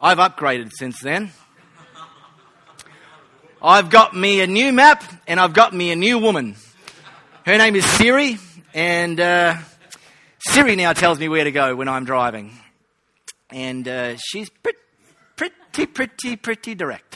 I've 0.00 0.18
upgraded 0.18 0.70
since 0.72 1.00
then. 1.00 1.30
I've 3.62 3.90
got 3.90 4.16
me 4.16 4.40
a 4.40 4.46
new 4.46 4.72
map 4.72 5.04
and 5.26 5.38
I've 5.38 5.52
got 5.52 5.74
me 5.74 5.90
a 5.90 5.96
new 5.96 6.18
woman. 6.18 6.56
Her 7.44 7.58
name 7.58 7.76
is 7.76 7.84
Siri, 7.84 8.38
and 8.74 9.18
uh, 9.18 9.56
Siri 10.38 10.76
now 10.76 10.92
tells 10.92 11.18
me 11.18 11.28
where 11.28 11.44
to 11.44 11.52
go 11.52 11.74
when 11.74 11.88
I'm 11.88 12.04
driving. 12.04 12.52
And 13.50 13.86
uh, 13.88 14.16
she's 14.16 14.48
pretty, 14.48 14.78
pretty, 15.36 15.86
pretty, 15.86 16.36
pretty 16.36 16.74
direct. 16.74 17.09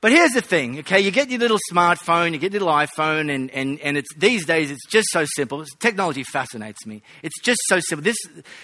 But 0.00 0.12
here's 0.12 0.30
the 0.30 0.40
thing, 0.40 0.78
okay? 0.78 1.00
You 1.00 1.10
get 1.10 1.28
your 1.28 1.40
little 1.40 1.58
smartphone, 1.70 2.32
you 2.32 2.38
get 2.38 2.52
your 2.52 2.62
little 2.62 2.74
iPhone, 2.74 3.32
and, 3.32 3.50
and, 3.50 3.78
and 3.80 3.98
it's 3.98 4.08
these 4.16 4.46
days 4.46 4.70
it's 4.70 4.86
just 4.86 5.08
so 5.10 5.26
simple. 5.36 5.64
Technology 5.78 6.24
fascinates 6.24 6.86
me. 6.86 7.02
It's 7.22 7.38
just 7.42 7.60
so 7.68 7.80
simple. 7.80 8.02
This 8.02 8.16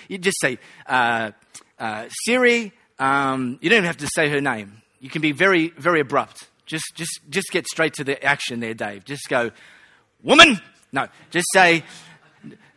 you 0.08 0.16
just 0.16 0.40
say 0.40 0.58
uh, 0.86 1.32
uh, 1.78 2.06
Siri. 2.24 2.72
Um, 2.98 3.58
you 3.60 3.68
don't 3.68 3.78
even 3.78 3.86
have 3.86 3.98
to 3.98 4.08
say 4.14 4.30
her 4.30 4.40
name. 4.40 4.80
You 4.98 5.10
can 5.10 5.20
be 5.20 5.32
very, 5.32 5.68
very 5.76 6.00
abrupt. 6.00 6.48
Just, 6.64 6.84
just, 6.94 7.20
just 7.28 7.48
get 7.50 7.66
straight 7.66 7.92
to 7.94 8.04
the 8.04 8.22
action 8.24 8.60
there, 8.60 8.72
Dave. 8.72 9.04
Just 9.04 9.28
go, 9.28 9.50
woman. 10.22 10.58
No, 10.90 11.06
just 11.30 11.46
say 11.52 11.84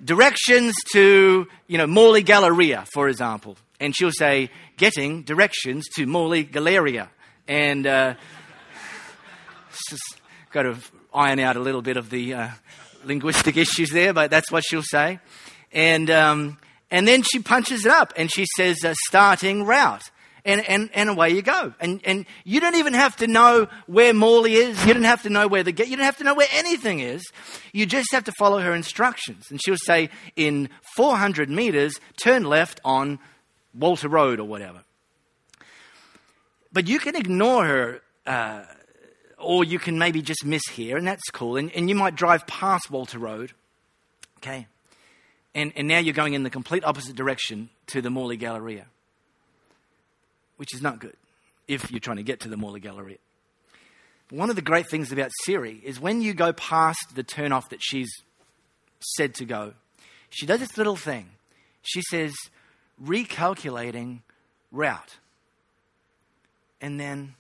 directions 0.04 0.76
to 0.92 1.48
you 1.68 1.78
know 1.78 1.88
Morley 1.88 2.24
Galleria, 2.24 2.86
for 2.94 3.08
example, 3.08 3.56
and 3.80 3.96
she'll 3.96 4.12
say 4.12 4.52
getting 4.76 5.24
directions 5.24 5.86
to 5.96 6.06
Morley 6.06 6.44
Galleria, 6.44 7.10
and. 7.48 7.88
Uh, 7.88 8.16
just 9.90 10.22
got 10.52 10.64
to 10.64 10.78
iron 11.14 11.40
out 11.40 11.56
a 11.56 11.60
little 11.60 11.82
bit 11.82 11.98
of 11.98 12.10
the 12.10 12.34
uh, 12.34 12.50
linguistic 13.04 13.58
issues 13.58 13.90
there, 13.92 14.14
but 14.14 14.32
that's 14.32 14.52
what 14.52 14.64
she'll 14.64 14.84
say. 14.84 15.20
And, 15.72 16.10
um, 16.10 16.58
and 16.92 17.08
then 17.08 17.22
she 17.22 17.40
punches 17.40 17.86
it 17.86 17.92
up 17.92 18.14
and 18.18 18.32
she 18.32 18.46
says, 18.56 18.84
uh, 18.84 18.94
starting 19.08 19.64
route. 19.64 20.10
And, 20.46 20.68
and, 20.68 20.90
and 20.94 21.10
away 21.10 21.32
you 21.32 21.42
go. 21.42 21.74
And, 21.82 22.00
and 22.06 22.26
you 22.46 22.62
don't 22.62 22.76
even 22.76 22.94
have 22.94 23.18
to 23.18 23.28
know 23.28 23.68
where 23.88 24.14
Morley 24.14 24.56
is. 24.56 24.84
You 24.86 24.94
don't 24.94 25.04
have 25.04 25.24
to 25.24 25.30
know 25.30 25.50
where 25.50 25.64
the 25.64 25.74
gate, 25.74 25.90
you 25.90 25.98
don't 25.98 26.06
have 26.06 26.18
to 26.20 26.24
know 26.24 26.34
where 26.34 26.48
anything 26.54 27.02
is. 27.02 27.22
You 27.74 27.86
just 27.86 28.12
have 28.14 28.24
to 28.24 28.32
follow 28.40 28.60
her 28.60 28.74
instructions. 28.74 29.48
And 29.52 29.62
she'll 29.64 29.76
say, 29.78 30.10
in 30.38 30.70
400 30.96 31.50
meters, 31.50 32.00
turn 32.24 32.46
left 32.46 32.80
on 32.86 33.20
Walter 33.74 34.08
Road 34.08 34.40
or 34.40 34.46
whatever. 34.46 34.84
But 36.72 36.88
you 36.88 37.00
can 37.00 37.16
ignore 37.18 37.66
her 37.66 38.02
uh, 38.26 38.64
or 39.40 39.64
you 39.64 39.80
can 39.80 39.98
maybe 39.98 40.22
just 40.22 40.46
miss 40.46 40.64
here, 40.72 40.98
and 40.98 41.08
that's 41.08 41.30
cool. 41.32 41.58
And, 41.58 41.72
and 41.74 41.90
you 41.90 41.96
might 41.96 42.16
drive 42.16 42.46
past 42.48 42.92
Walter 42.92 43.20
Road, 43.20 43.54
okay? 44.38 44.68
And, 45.56 45.74
and 45.76 45.88
now 45.88 46.00
you're 46.00 46.14
going 46.14 46.34
in 46.34 46.44
the 46.44 46.50
complete 46.50 46.84
opposite 46.84 47.16
direction 47.16 47.70
to 47.88 48.02
the 48.02 48.10
Morley 48.10 48.38
Galleria, 48.38 48.86
which 50.58 50.74
is 50.74 50.82
not 50.82 51.00
good 51.00 51.16
if 51.68 51.92
you're 51.92 52.00
trying 52.00 52.18
to 52.18 52.24
get 52.24 52.42
to 52.42 52.50
the 52.50 52.58
Morley 52.58 52.80
Galleria. 52.80 53.18
One 54.30 54.50
of 54.50 54.56
the 54.56 54.62
great 54.62 54.88
things 54.88 55.12
about 55.12 55.32
Siri 55.44 55.82
is 55.84 56.00
when 56.00 56.22
you 56.22 56.34
go 56.34 56.54
past 56.54 57.16
the 57.16 57.24
turnoff 57.24 57.70
that 57.70 57.82
she's 57.82 58.12
said 59.00 59.34
to 59.36 59.46
go, 59.46 59.74
she 60.30 60.46
does 60.46 60.60
this 60.60 60.78
little 60.78 60.96
thing. 60.96 61.30
She 61.82 62.02
says, 62.10 62.36
recalculating 63.04 64.20
route. 64.72 65.18
And 66.80 67.00
then 67.00 67.36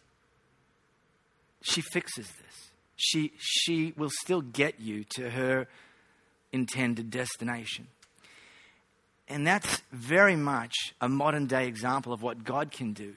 she 1.69 1.81
fixes 1.81 2.27
this. 2.27 2.71
She, 2.95 3.31
she 3.37 3.93
will 3.95 4.09
still 4.21 4.41
get 4.41 4.79
you 4.79 5.05
to 5.15 5.29
her 5.29 5.67
intended 6.51 7.09
destination. 7.11 7.87
And 9.27 9.45
that's 9.45 9.81
very 9.91 10.35
much 10.35 10.73
a 10.99 11.07
modern 11.07 11.45
day 11.45 11.67
example 11.67 12.11
of 12.11 12.21
what 12.23 12.43
God 12.43 12.71
can 12.71 12.93
do 12.93 13.13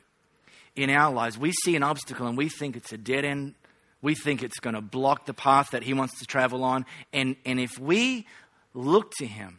in 0.76 0.90
our 0.90 1.12
lives. 1.12 1.38
We 1.38 1.52
see 1.64 1.74
an 1.74 1.82
obstacle 1.82 2.26
and 2.26 2.36
we 2.36 2.48
think 2.48 2.76
it's 2.76 2.92
a 2.92 2.98
dead 2.98 3.24
end. 3.24 3.54
We 4.02 4.14
think 4.14 4.42
it's 4.42 4.60
going 4.60 4.74
to 4.74 4.80
block 4.80 5.26
the 5.26 5.34
path 5.34 5.70
that 5.70 5.82
He 5.82 5.94
wants 5.94 6.18
to 6.18 6.26
travel 6.26 6.64
on. 6.64 6.84
And, 7.12 7.36
and 7.46 7.58
if 7.58 7.78
we 7.78 8.26
look 8.74 9.12
to 9.18 9.26
Him, 9.26 9.58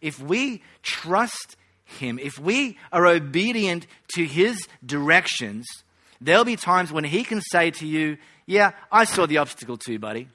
if 0.00 0.18
we 0.18 0.62
trust 0.82 1.56
Him, 1.84 2.18
if 2.18 2.38
we 2.38 2.78
are 2.92 3.06
obedient 3.06 3.86
to 4.14 4.24
His 4.24 4.66
directions, 4.84 5.66
There'll 6.22 6.44
be 6.44 6.56
times 6.56 6.92
when 6.92 7.02
he 7.02 7.24
can 7.24 7.40
say 7.40 7.72
to 7.72 7.86
you, 7.86 8.16
Yeah, 8.46 8.72
I 8.92 9.04
saw 9.04 9.26
the 9.26 9.38
obstacle 9.38 9.76
too, 9.76 9.98
buddy. 9.98 10.28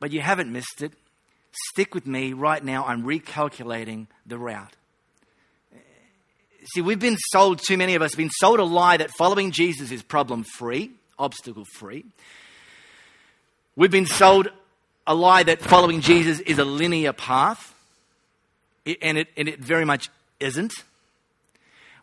But 0.00 0.12
you 0.12 0.20
haven't 0.20 0.50
missed 0.50 0.80
it. 0.80 0.92
Stick 1.70 1.94
with 1.94 2.06
me 2.06 2.32
right 2.32 2.62
now. 2.62 2.86
I'm 2.86 3.02
recalculating 3.02 4.06
the 4.26 4.38
route. 4.38 4.74
See, 6.74 6.80
we've 6.80 6.98
been 6.98 7.18
sold, 7.30 7.60
too 7.60 7.76
many 7.76 7.94
of 7.94 8.02
us 8.02 8.14
been 8.14 8.30
sold 8.30 8.58
a 8.58 8.64
lie 8.64 8.96
that 8.96 9.10
following 9.10 9.52
Jesus 9.52 9.92
is 9.92 10.02
problem 10.02 10.42
free, 10.42 10.90
obstacle 11.18 11.64
free. 11.76 12.04
We've 13.76 13.90
been 13.90 14.06
sold 14.06 14.48
a 15.06 15.14
lie 15.14 15.44
that 15.44 15.60
following 15.60 16.00
Jesus 16.00 16.40
is 16.40 16.58
a 16.58 16.64
linear 16.64 17.12
path, 17.12 17.74
and 19.00 19.18
it, 19.18 19.28
and 19.36 19.48
it 19.48 19.60
very 19.60 19.84
much 19.84 20.10
isn't. 20.40 20.72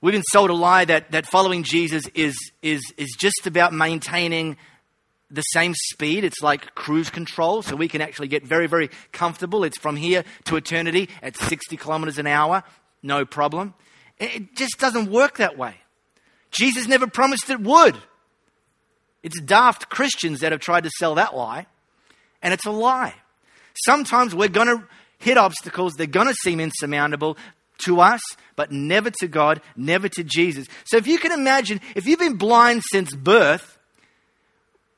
We've 0.03 0.11
been 0.11 0.23
sold 0.33 0.49
a 0.49 0.53
lie 0.53 0.83
that, 0.83 1.11
that 1.11 1.25
following 1.25 1.63
Jesus 1.63 2.03
is, 2.13 2.35
is, 2.61 2.81
is 2.97 3.15
just 3.17 3.47
about 3.47 3.71
maintaining 3.71 4.57
the 5.31 5.43
same 5.43 5.73
speed. 5.91 6.25
It's 6.25 6.41
like 6.41 6.75
cruise 6.75 7.09
control, 7.09 7.61
so 7.61 7.77
we 7.77 7.87
can 7.87 8.01
actually 8.01 8.27
get 8.27 8.45
very, 8.45 8.67
very 8.67 8.89
comfortable. 9.13 9.63
It's 9.63 9.77
from 9.77 9.95
here 9.95 10.25
to 10.43 10.57
eternity 10.57 11.07
at 11.21 11.37
60 11.37 11.77
kilometers 11.77 12.17
an 12.17 12.27
hour, 12.27 12.65
no 13.01 13.23
problem. 13.23 13.75
It 14.19 14.57
just 14.57 14.77
doesn't 14.77 15.09
work 15.09 15.37
that 15.37 15.57
way. 15.57 15.75
Jesus 16.51 16.85
never 16.85 17.07
promised 17.07 17.49
it 17.49 17.61
would. 17.61 17.95
It's 19.23 19.39
daft 19.39 19.87
Christians 19.87 20.41
that 20.41 20.51
have 20.51 20.59
tried 20.59 20.83
to 20.83 20.91
sell 20.99 21.15
that 21.15 21.33
lie, 21.33 21.65
and 22.41 22.53
it's 22.53 22.65
a 22.65 22.71
lie. 22.71 23.15
Sometimes 23.85 24.35
we're 24.35 24.49
going 24.49 24.67
to 24.67 24.83
hit 25.19 25.37
obstacles, 25.37 25.93
they're 25.93 26.07
going 26.07 26.27
to 26.27 26.35
seem 26.43 26.59
insurmountable, 26.59 27.37
to 27.79 28.01
us, 28.01 28.21
but 28.55 28.71
never 28.71 29.09
to 29.09 29.27
God, 29.27 29.61
never 29.75 30.09
to 30.09 30.23
Jesus. 30.23 30.67
So 30.85 30.97
if 30.97 31.07
you 31.07 31.17
can 31.17 31.31
imagine, 31.31 31.81
if 31.95 32.05
you've 32.05 32.19
been 32.19 32.37
blind 32.37 32.83
since 32.91 33.13
birth, 33.15 33.77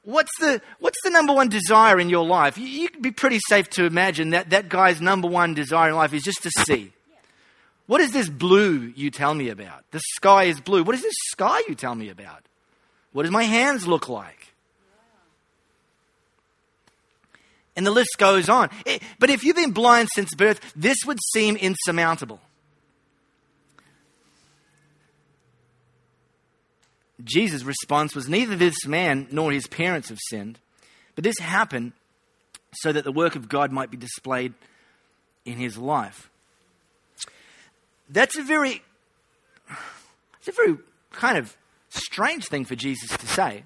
what's 0.04 0.32
the, 0.40 0.62
what's 0.80 0.98
the 1.04 1.10
number 1.10 1.34
one 1.34 1.50
desire 1.50 2.00
in 2.00 2.10
your 2.10 2.26
life? 2.26 2.58
You, 2.58 2.68
you 2.68 2.90
can 2.90 3.02
be 3.02 3.12
pretty 3.12 3.40
safe 3.48 3.70
to 3.72 3.86
imagine 3.86 4.32
that 4.32 4.50
that 4.52 4.70
guy's 4.70 5.02
number 5.02 5.28
one 5.28 5.54
desire 5.54 5.90
in 5.90 5.96
life 5.96 6.14
is 6.14 6.24
just 6.24 6.44
to 6.44 6.52
see. 6.66 6.92
What 7.88 8.02
is 8.02 8.12
this 8.12 8.30
blue 8.30 8.94
you 8.96 9.12
tell 9.12 9.34
me 9.34 9.50
about? 9.50 9.84
The 9.92 10.02
sky 10.16 10.46
is 10.46 10.60
blue. 10.60 10.84
What 10.84 10.96
is 10.96 11.04
this 11.04 11.14
sky 11.28 11.62
you 11.68 11.76
tell 11.76 11.94
me 11.94 12.10
about? 12.10 12.44
What 13.12 13.24
does 13.24 13.32
my 13.32 13.44
hands 13.44 13.88
look 13.88 14.10
like? 14.10 14.54
And 17.76 17.86
the 17.86 17.92
list 17.92 18.18
goes 18.18 18.50
on. 18.50 18.70
It, 18.86 19.04
but 19.20 19.30
if 19.30 19.44
you've 19.44 19.56
been 19.56 19.72
blind 19.72 20.10
since 20.16 20.34
birth, 20.34 20.74
this 20.76 20.98
would 21.06 21.20
seem 21.34 21.58
insurmountable. 21.58 22.40
Jesus' 27.24 27.64
response 27.64 28.14
was 28.16 28.28
Neither 28.28 28.56
this 28.56 28.86
man 28.86 29.28
nor 29.32 29.52
his 29.52 29.68
parents 29.68 30.10
have 30.10 30.20
sinned, 30.30 30.60
but 31.16 31.24
this 31.24 31.40
happened 31.40 31.94
so 32.74 32.92
that 32.92 33.04
the 33.04 33.12
work 33.12 33.36
of 33.36 33.48
God 33.48 33.72
might 33.72 33.90
be 33.90 33.98
displayed 33.98 34.54
in 35.46 35.58
his 35.58 35.78
life. 35.78 36.30
That's 38.10 38.38
a 38.38 38.44
very, 38.44 38.82
it's 40.40 40.48
a 40.50 40.52
very 40.52 40.78
kind 41.12 41.38
of 41.38 41.56
strange 41.90 42.46
thing 42.48 42.66
for 42.66 42.76
Jesus 42.76 43.16
to 43.18 43.28
say. 43.28 43.64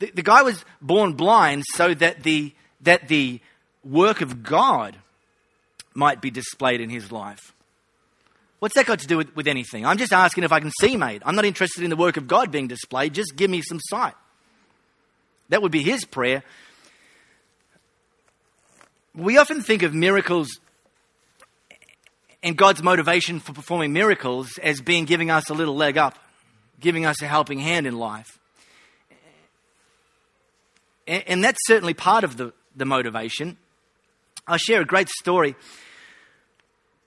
The, 0.00 0.10
the 0.10 0.22
guy 0.22 0.42
was 0.42 0.64
born 0.80 1.12
blind 1.12 1.62
so 1.74 1.94
that 1.94 2.22
the, 2.22 2.52
that 2.80 3.08
the 3.08 3.40
work 3.84 4.20
of 4.20 4.42
God 4.42 4.96
might 5.94 6.20
be 6.20 6.30
displayed 6.30 6.80
in 6.80 6.90
his 6.90 7.12
life. 7.12 7.54
What's 8.60 8.74
that 8.74 8.86
got 8.86 9.00
to 9.00 9.06
do 9.06 9.16
with, 9.16 9.34
with 9.34 9.48
anything? 9.48 9.84
I'm 9.86 9.98
just 9.98 10.12
asking 10.12 10.44
if 10.44 10.52
I 10.52 10.60
can 10.60 10.70
see, 10.80 10.96
mate. 10.96 11.22
I'm 11.24 11.34
not 11.34 11.46
interested 11.46 11.82
in 11.82 11.90
the 11.90 11.96
work 11.96 12.16
of 12.16 12.28
God 12.28 12.52
being 12.52 12.68
displayed. 12.68 13.14
Just 13.14 13.34
give 13.34 13.50
me 13.50 13.62
some 13.62 13.80
sight. 13.88 14.14
That 15.48 15.62
would 15.62 15.72
be 15.72 15.82
his 15.82 16.04
prayer. 16.04 16.44
We 19.14 19.38
often 19.38 19.62
think 19.62 19.82
of 19.82 19.94
miracles 19.94 20.60
and 22.42 22.56
God's 22.56 22.82
motivation 22.82 23.40
for 23.40 23.52
performing 23.52 23.92
miracles 23.92 24.58
as 24.62 24.80
being 24.80 25.06
giving 25.06 25.30
us 25.30 25.50
a 25.50 25.54
little 25.54 25.74
leg 25.74 25.98
up, 25.98 26.18
giving 26.78 27.06
us 27.06 27.20
a 27.22 27.26
helping 27.26 27.58
hand 27.58 27.86
in 27.86 27.98
life. 27.98 28.38
And, 31.06 31.24
and 31.26 31.44
that's 31.44 31.58
certainly 31.66 31.94
part 31.94 32.24
of 32.24 32.36
the, 32.36 32.52
the 32.76 32.84
motivation. 32.84 33.56
I'll 34.46 34.58
share 34.58 34.82
a 34.82 34.86
great 34.86 35.08
story. 35.08 35.56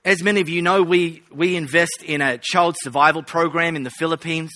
As 0.06 0.22
many 0.22 0.42
of 0.42 0.50
you 0.50 0.62
know, 0.62 0.84
we, 0.84 1.24
we 1.32 1.56
invest 1.56 2.04
in 2.04 2.22
a 2.22 2.38
child 2.38 2.76
survival 2.82 3.24
program 3.24 3.76
in 3.76 3.84
the 3.84 3.90
Philippines. 3.90 4.52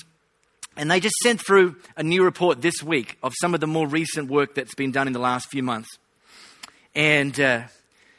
And 0.76 0.92
they 0.92 1.00
just 1.00 1.16
sent 1.24 1.40
through 1.46 1.78
a 1.96 2.04
new 2.04 2.24
report 2.24 2.62
this 2.62 2.84
week 2.84 3.18
of 3.24 3.34
some 3.40 3.54
of 3.54 3.62
the 3.62 3.68
more 3.68 3.88
recent 3.88 4.30
work 4.30 4.56
that's 4.56 4.76
been 4.76 4.92
done 4.92 5.08
in 5.08 5.14
the 5.14 5.20
last 5.20 5.50
few 5.50 5.64
months. 5.64 5.90
And 6.94 7.40
uh, 7.40 7.64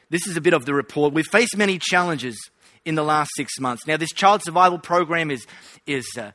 this 0.09 0.25
is 0.27 0.35
a 0.35 0.41
bit 0.41 0.53
of 0.53 0.65
the 0.65 0.73
report. 0.73 1.13
We've 1.13 1.25
faced 1.25 1.55
many 1.55 1.77
challenges 1.79 2.35
in 2.83 2.95
the 2.95 3.03
last 3.03 3.29
six 3.37 3.59
months. 3.59 3.85
Now, 3.85 3.95
this 3.95 4.11
child 4.11 4.41
survival 4.43 4.79
program 4.79 5.29
is, 5.29 5.45
is 5.85 6.05
uh, 6.17 6.31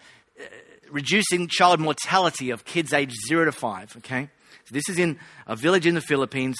reducing 0.91 1.49
child 1.49 1.81
mortality 1.81 2.51
of 2.51 2.65
kids 2.65 2.93
aged 2.93 3.17
zero 3.29 3.45
to 3.47 3.53
five, 3.53 3.95
okay? 3.99 4.29
So 4.67 4.73
this 4.73 4.89
is 4.89 4.99
in 4.99 5.19
a 5.47 5.57
village 5.57 5.87
in 5.87 5.95
the 5.95 6.01
Philippines 6.01 6.57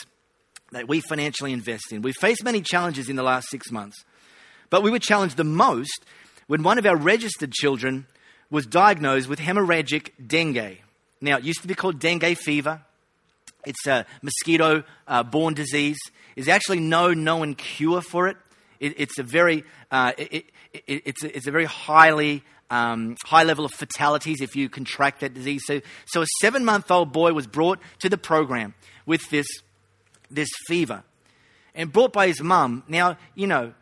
that 0.73 0.89
we 0.89 1.01
financially 1.01 1.53
invest 1.53 1.93
in. 1.93 2.03
We've 2.03 2.17
faced 2.21 2.43
many 2.43 2.61
challenges 2.61 3.09
in 3.09 3.17
the 3.17 3.23
last 3.23 3.49
six 3.49 3.71
months, 3.71 3.97
but 4.71 4.83
we 4.83 4.91
were 4.91 4.99
challenged 4.99 5.37
the 5.37 5.45
most 5.45 6.05
when 6.47 6.63
one 6.63 6.79
of 6.79 6.87
our 6.87 6.97
registered 6.97 7.53
children 7.53 8.07
was 8.51 8.67
diagnosed 8.67 9.29
with 9.29 9.39
hemorrhagic 9.39 10.11
dengue. 10.25 10.79
Now, 11.21 11.39
it 11.39 11.45
used 11.45 11.63
to 11.63 11.69
be 11.69 11.75
called 11.75 11.99
dengue 11.99 12.37
fever. 12.37 12.83
It's 13.67 13.87
a 13.87 14.05
mosquito 14.23 14.85
uh, 15.09 15.23
borne 15.23 15.55
disease. 15.55 15.99
There's 16.35 16.49
actually 16.49 16.81
no 16.81 17.15
known 17.15 17.55
cure 17.55 18.03
for 18.03 18.29
it. 18.29 18.37
it 18.81 18.95
it's 18.99 19.19
a 19.19 19.23
very, 19.23 19.65
uh, 19.91 20.13
it, 20.19 20.47
it, 20.73 21.03
it's, 21.07 21.25
a, 21.25 21.37
it's 21.37 21.47
a 21.47 21.51
very 21.51 21.65
highly 21.65 22.43
um, 22.71 23.17
high 23.25 23.45
level 23.45 23.65
of 23.65 23.73
fatalities 23.73 24.41
if 24.41 24.57
you 24.57 24.69
contract 24.69 25.21
that 25.21 25.35
disease. 25.35 25.63
So, 25.67 25.81
so 26.07 26.23
a 26.23 26.27
seven 26.41 26.65
month 26.65 26.91
old 26.91 27.13
boy 27.13 27.33
was 27.33 27.47
brought 27.47 27.79
to 28.01 28.09
the 28.09 28.19
program 28.19 28.75
with 29.07 29.29
this, 29.31 29.47
this 30.31 30.49
fever 30.67 31.05
and 31.75 31.93
brought 31.93 32.13
by 32.13 32.27
his 32.27 32.43
mum. 32.43 32.83
Now, 32.89 33.17
you 33.35 33.47
know, 33.47 33.75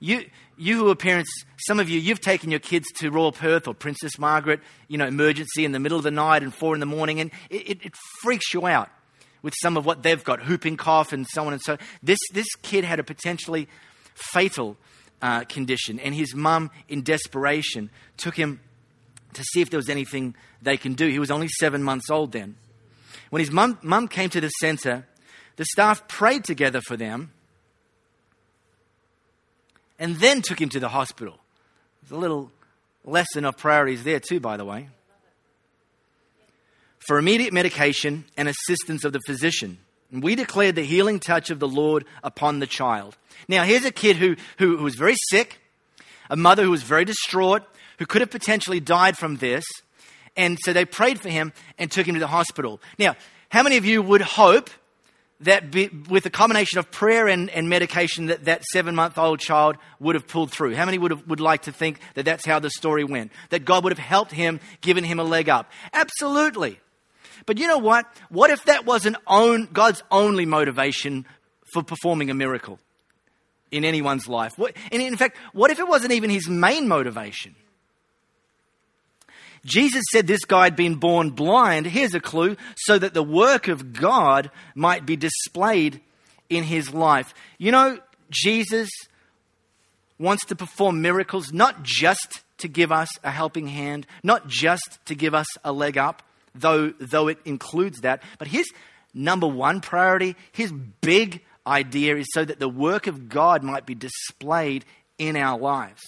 you, 0.00 0.24
you 0.56 0.78
who 0.78 0.90
are 0.90 0.94
parents, 0.94 1.30
some 1.66 1.78
of 1.78 1.88
you, 1.88 2.00
you've 2.00 2.20
taken 2.20 2.50
your 2.50 2.60
kids 2.60 2.86
to 2.96 3.10
Royal 3.10 3.32
Perth 3.32 3.68
or 3.68 3.74
Princess 3.74 4.18
Margaret, 4.18 4.60
you 4.88 4.98
know, 4.98 5.06
emergency 5.06 5.64
in 5.64 5.72
the 5.72 5.78
middle 5.78 5.98
of 5.98 6.04
the 6.04 6.10
night 6.10 6.42
and 6.42 6.52
four 6.52 6.74
in 6.74 6.80
the 6.80 6.86
morning, 6.86 7.20
and 7.20 7.30
it, 7.50 7.70
it, 7.70 7.86
it 7.86 7.94
freaks 8.22 8.52
you 8.52 8.66
out 8.66 8.90
with 9.42 9.54
some 9.60 9.76
of 9.76 9.86
what 9.86 10.02
they've 10.02 10.24
got, 10.24 10.46
whooping 10.46 10.76
cough 10.76 11.12
and 11.12 11.26
so 11.28 11.46
on 11.46 11.52
and 11.52 11.62
so. 11.62 11.76
This 12.02 12.18
this 12.32 12.46
kid 12.62 12.84
had 12.84 12.98
a 12.98 13.04
potentially 13.04 13.68
fatal 14.14 14.76
uh, 15.22 15.44
condition, 15.44 16.00
and 16.00 16.14
his 16.14 16.34
mum, 16.34 16.70
in 16.88 17.02
desperation, 17.02 17.90
took 18.16 18.36
him 18.36 18.60
to 19.34 19.42
see 19.44 19.60
if 19.60 19.70
there 19.70 19.78
was 19.78 19.88
anything 19.88 20.34
they 20.62 20.76
can 20.76 20.94
do. 20.94 21.08
He 21.08 21.18
was 21.18 21.30
only 21.30 21.48
seven 21.48 21.82
months 21.82 22.10
old 22.10 22.32
then. 22.32 22.56
When 23.28 23.40
his 23.40 23.50
mum, 23.50 23.78
mum 23.82 24.08
came 24.08 24.28
to 24.30 24.40
the 24.40 24.48
centre, 24.48 25.06
the 25.56 25.64
staff 25.66 26.08
prayed 26.08 26.44
together 26.44 26.80
for 26.80 26.96
them 26.96 27.32
and 30.00 30.16
then 30.16 30.42
took 30.42 30.60
him 30.60 30.70
to 30.70 30.80
the 30.80 30.88
hospital. 30.88 31.38
There's 32.02 32.10
a 32.10 32.20
little 32.20 32.50
lesson 33.04 33.44
of 33.44 33.56
priorities 33.56 34.02
there, 34.02 34.18
too, 34.18 34.40
by 34.40 34.56
the 34.56 34.64
way 34.64 34.88
for 37.00 37.18
immediate 37.18 37.52
medication 37.52 38.24
and 38.36 38.48
assistance 38.48 39.04
of 39.04 39.12
the 39.12 39.20
physician. 39.26 39.78
And 40.12 40.22
we 40.22 40.34
declared 40.34 40.76
the 40.76 40.84
healing 40.84 41.18
touch 41.18 41.50
of 41.50 41.58
the 41.58 41.68
Lord 41.68 42.04
upon 42.22 42.58
the 42.58 42.66
child. 42.66 43.16
Now, 43.48 43.64
here's 43.64 43.84
a 43.84 43.90
kid 43.90 44.16
who, 44.16 44.36
who, 44.58 44.76
who 44.76 44.84
was 44.84 44.94
very 44.94 45.16
sick, 45.30 45.60
a 46.28 46.36
mother 46.36 46.64
who 46.64 46.70
was 46.70 46.82
very 46.82 47.04
distraught, 47.04 47.62
who 47.98 48.06
could 48.06 48.20
have 48.20 48.30
potentially 48.30 48.80
died 48.80 49.16
from 49.16 49.36
this. 49.36 49.64
And 50.36 50.58
so 50.62 50.72
they 50.72 50.84
prayed 50.84 51.20
for 51.20 51.28
him 51.28 51.52
and 51.78 51.90
took 51.90 52.06
him 52.06 52.14
to 52.14 52.20
the 52.20 52.26
hospital. 52.26 52.80
Now, 52.98 53.16
how 53.48 53.62
many 53.62 53.76
of 53.76 53.84
you 53.84 54.02
would 54.02 54.22
hope 54.22 54.70
that 55.40 55.70
be, 55.70 55.88
with 56.08 56.26
a 56.26 56.30
combination 56.30 56.78
of 56.78 56.90
prayer 56.90 57.26
and, 57.26 57.48
and 57.50 57.68
medication 57.68 58.26
that 58.26 58.44
that 58.44 58.64
seven 58.64 58.94
month 58.94 59.18
old 59.18 59.40
child 59.40 59.76
would 59.98 60.14
have 60.14 60.26
pulled 60.26 60.50
through? 60.50 60.74
How 60.74 60.84
many 60.84 60.98
would, 60.98 61.10
have, 61.10 61.26
would 61.26 61.40
like 61.40 61.62
to 61.62 61.72
think 61.72 61.98
that 62.14 62.24
that's 62.24 62.44
how 62.44 62.58
the 62.58 62.70
story 62.70 63.04
went? 63.04 63.32
That 63.50 63.64
God 63.64 63.84
would 63.84 63.92
have 63.92 63.98
helped 63.98 64.32
him, 64.32 64.60
given 64.80 65.04
him 65.04 65.18
a 65.18 65.24
leg 65.24 65.48
up? 65.48 65.70
Absolutely. 65.92 66.78
But 67.46 67.58
you 67.58 67.66
know 67.66 67.78
what? 67.78 68.06
What 68.28 68.50
if 68.50 68.64
that 68.64 68.84
wasn't 68.84 69.16
own, 69.26 69.68
God's 69.72 70.02
only 70.10 70.46
motivation 70.46 71.26
for 71.72 71.82
performing 71.82 72.30
a 72.30 72.34
miracle 72.34 72.78
in 73.70 73.84
anyone's 73.84 74.28
life? 74.28 74.58
What, 74.58 74.76
and 74.92 75.00
in 75.00 75.16
fact, 75.16 75.36
what 75.52 75.70
if 75.70 75.78
it 75.78 75.88
wasn't 75.88 76.12
even 76.12 76.30
his 76.30 76.48
main 76.48 76.86
motivation? 76.86 77.54
Jesus 79.64 80.04
said 80.10 80.26
this 80.26 80.44
guy 80.44 80.64
had 80.64 80.76
been 80.76 80.94
born 80.94 81.30
blind. 81.30 81.86
Here's 81.86 82.14
a 82.14 82.20
clue 82.20 82.56
so 82.76 82.98
that 82.98 83.14
the 83.14 83.22
work 83.22 83.68
of 83.68 83.92
God 83.92 84.50
might 84.74 85.04
be 85.04 85.16
displayed 85.16 86.00
in 86.48 86.64
his 86.64 86.94
life. 86.94 87.34
You 87.58 87.72
know, 87.72 87.98
Jesus 88.30 88.88
wants 90.18 90.44
to 90.46 90.56
perform 90.56 91.02
miracles 91.02 91.52
not 91.52 91.82
just 91.82 92.42
to 92.58 92.68
give 92.68 92.92
us 92.92 93.08
a 93.24 93.30
helping 93.30 93.66
hand, 93.66 94.06
not 94.22 94.46
just 94.46 94.98
to 95.06 95.14
give 95.14 95.34
us 95.34 95.46
a 95.64 95.72
leg 95.72 95.96
up, 95.98 96.22
though, 96.54 96.90
though 96.98 97.28
it 97.28 97.38
includes 97.44 98.00
that. 98.00 98.22
But 98.38 98.48
his 98.48 98.66
number 99.14 99.46
one 99.46 99.80
priority, 99.80 100.36
his 100.52 100.72
big 100.72 101.42
idea 101.66 102.16
is 102.16 102.26
so 102.32 102.44
that 102.44 102.60
the 102.60 102.68
work 102.68 103.06
of 103.06 103.28
God 103.28 103.62
might 103.62 103.86
be 103.86 103.94
displayed 103.94 104.84
in 105.18 105.36
our 105.36 105.58
lives. 105.58 106.00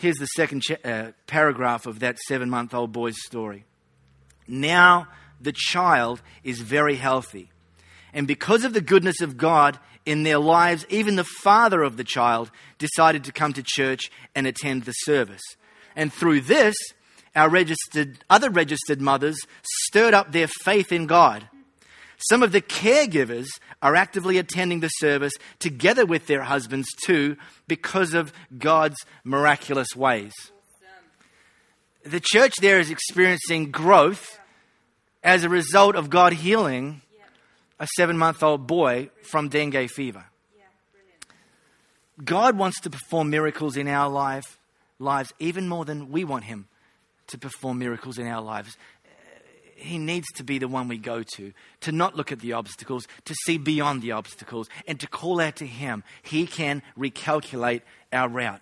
Here's 0.00 0.16
the 0.16 0.26
second 0.28 0.62
cha- 0.62 0.76
uh, 0.82 1.12
paragraph 1.26 1.84
of 1.84 1.98
that 1.98 2.18
seven 2.20 2.48
month 2.48 2.72
old 2.72 2.90
boy's 2.90 3.22
story. 3.26 3.66
Now 4.48 5.08
the 5.38 5.52
child 5.54 6.22
is 6.42 6.58
very 6.62 6.96
healthy. 6.96 7.50
And 8.14 8.26
because 8.26 8.64
of 8.64 8.72
the 8.72 8.80
goodness 8.80 9.20
of 9.20 9.36
God 9.36 9.78
in 10.06 10.22
their 10.22 10.38
lives, 10.38 10.86
even 10.88 11.16
the 11.16 11.28
father 11.42 11.82
of 11.82 11.98
the 11.98 12.04
child 12.04 12.50
decided 12.78 13.24
to 13.24 13.32
come 13.32 13.52
to 13.52 13.62
church 13.62 14.10
and 14.34 14.46
attend 14.46 14.84
the 14.84 14.92
service. 14.92 15.42
And 15.94 16.10
through 16.10 16.40
this, 16.40 16.74
our 17.36 17.50
registered, 17.50 18.24
other 18.30 18.48
registered 18.48 19.02
mothers 19.02 19.38
stirred 19.84 20.14
up 20.14 20.32
their 20.32 20.48
faith 20.64 20.92
in 20.92 21.08
God. 21.08 21.46
Some 22.28 22.42
of 22.42 22.52
the 22.52 22.60
caregivers 22.60 23.46
are 23.80 23.96
actively 23.96 24.36
attending 24.38 24.80
the 24.80 24.88
service 24.88 25.32
together 25.58 26.04
with 26.04 26.26
their 26.26 26.42
husbands 26.42 26.88
too 27.06 27.36
because 27.66 28.12
of 28.12 28.32
God's 28.58 28.98
miraculous 29.24 29.96
ways. 29.96 30.32
The 32.04 32.20
church 32.20 32.54
there 32.60 32.78
is 32.78 32.90
experiencing 32.90 33.70
growth 33.70 34.38
as 35.22 35.44
a 35.44 35.48
result 35.48 35.96
of 35.96 36.10
God 36.10 36.32
healing 36.32 37.02
a 37.78 37.86
seven 37.96 38.18
month 38.18 38.42
old 38.42 38.66
boy 38.66 39.10
from 39.22 39.48
dengue 39.48 39.88
fever. 39.90 40.24
God 42.22 42.58
wants 42.58 42.80
to 42.82 42.90
perform 42.90 43.30
miracles 43.30 43.76
in 43.78 43.88
our 43.88 44.10
life, 44.10 44.58
lives 44.98 45.32
even 45.38 45.68
more 45.68 45.86
than 45.86 46.10
we 46.10 46.24
want 46.24 46.44
Him 46.44 46.68
to 47.28 47.38
perform 47.38 47.78
miracles 47.78 48.18
in 48.18 48.26
our 48.26 48.42
lives. 48.42 48.76
He 49.80 49.96
needs 49.98 50.26
to 50.36 50.44
be 50.44 50.58
the 50.58 50.68
one 50.68 50.88
we 50.88 50.98
go 50.98 51.22
to, 51.36 51.52
to 51.80 51.92
not 51.92 52.14
look 52.14 52.30
at 52.32 52.40
the 52.40 52.52
obstacles, 52.52 53.08
to 53.24 53.34
see 53.44 53.56
beyond 53.56 54.02
the 54.02 54.12
obstacles, 54.12 54.68
and 54.86 55.00
to 55.00 55.06
call 55.06 55.40
out 55.40 55.56
to 55.56 55.66
Him. 55.66 56.04
He 56.22 56.46
can 56.46 56.82
recalculate 56.98 57.82
our 58.12 58.28
route. 58.28 58.60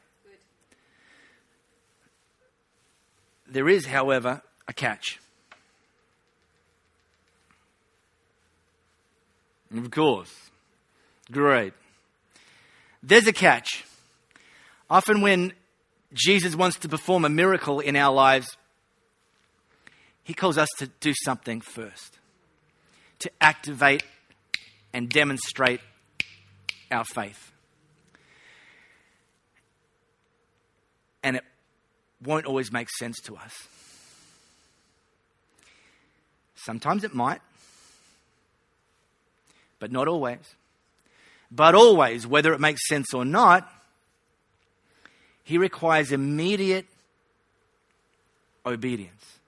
There 3.49 3.69
is, 3.69 3.87
however, 3.87 4.43
a 4.69 4.73
catch. 4.73 5.19
Of 9.75 9.91
course. 9.91 10.35
Great. 11.33 11.73
There's 13.03 13.27
a 13.27 13.33
catch. 13.33 13.85
Often, 14.91 15.21
when 15.23 15.53
Jesus 16.13 16.55
wants 16.55 16.79
to 16.81 16.89
perform 16.89 17.25
a 17.25 17.29
miracle 17.29 17.81
in 17.81 17.97
our 17.97 18.15
lives, 18.15 18.57
he 20.29 20.35
calls 20.35 20.59
us 20.59 20.69
to 20.77 20.89
do 21.01 21.15
something 21.25 21.63
first, 21.63 22.19
to 23.19 23.31
activate 23.41 24.03
and 24.93 25.09
demonstrate 25.09 25.81
our 26.91 27.07
faith. 27.07 27.51
And 31.23 31.37
it 31.37 31.45
won't 32.23 32.45
always 32.45 32.71
make 32.71 32.91
sense 32.99 33.17
to 33.23 33.37
us. 33.39 33.55
Sometimes 36.57 37.05
it 37.05 37.15
might, 37.15 37.41
but 39.79 39.91
not 39.91 40.09
always. 40.09 40.57
But 41.51 41.75
always, 41.75 42.27
whether 42.27 42.53
it 42.53 42.61
makes 42.61 42.87
sense 42.87 43.15
or 43.15 43.25
not, 43.25 43.67
he 45.43 45.57
requires 45.57 46.13
immediate 46.13 46.85
obedience. 48.67 49.39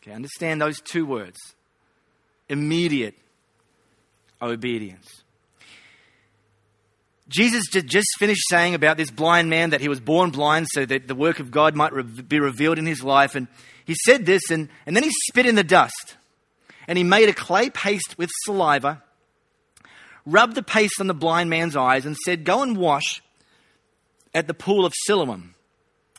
Okay, 0.00 0.12
understand 0.12 0.60
those 0.60 0.80
two 0.80 1.04
words 1.06 1.38
immediate 2.48 3.14
obedience. 4.40 5.06
Jesus 7.28 7.64
just 7.68 8.06
finished 8.18 8.40
saying 8.48 8.74
about 8.74 8.96
this 8.96 9.10
blind 9.10 9.50
man 9.50 9.70
that 9.70 9.82
he 9.82 9.88
was 9.88 10.00
born 10.00 10.30
blind 10.30 10.66
so 10.72 10.86
that 10.86 11.08
the 11.08 11.14
work 11.14 11.40
of 11.40 11.50
God 11.50 11.76
might 11.76 11.92
be 12.26 12.40
revealed 12.40 12.78
in 12.78 12.86
his 12.86 13.02
life. 13.02 13.34
And 13.34 13.48
he 13.84 13.94
said 14.06 14.24
this, 14.24 14.50
and, 14.50 14.70
and 14.86 14.96
then 14.96 15.02
he 15.02 15.10
spit 15.28 15.44
in 15.44 15.54
the 15.54 15.64
dust. 15.64 16.16
and 16.88 16.96
he 16.96 17.04
made 17.04 17.28
a 17.28 17.34
clay 17.34 17.68
paste 17.68 18.16
with 18.16 18.30
saliva, 18.44 19.02
rubbed 20.24 20.54
the 20.54 20.62
paste 20.62 20.94
on 21.00 21.06
the 21.06 21.14
blind 21.14 21.50
man's 21.50 21.76
eyes, 21.76 22.06
and 22.06 22.16
said, 22.24 22.44
Go 22.44 22.62
and 22.62 22.78
wash 22.78 23.22
at 24.34 24.46
the 24.46 24.54
pool 24.54 24.86
of 24.86 24.94
Siloam. 25.04 25.54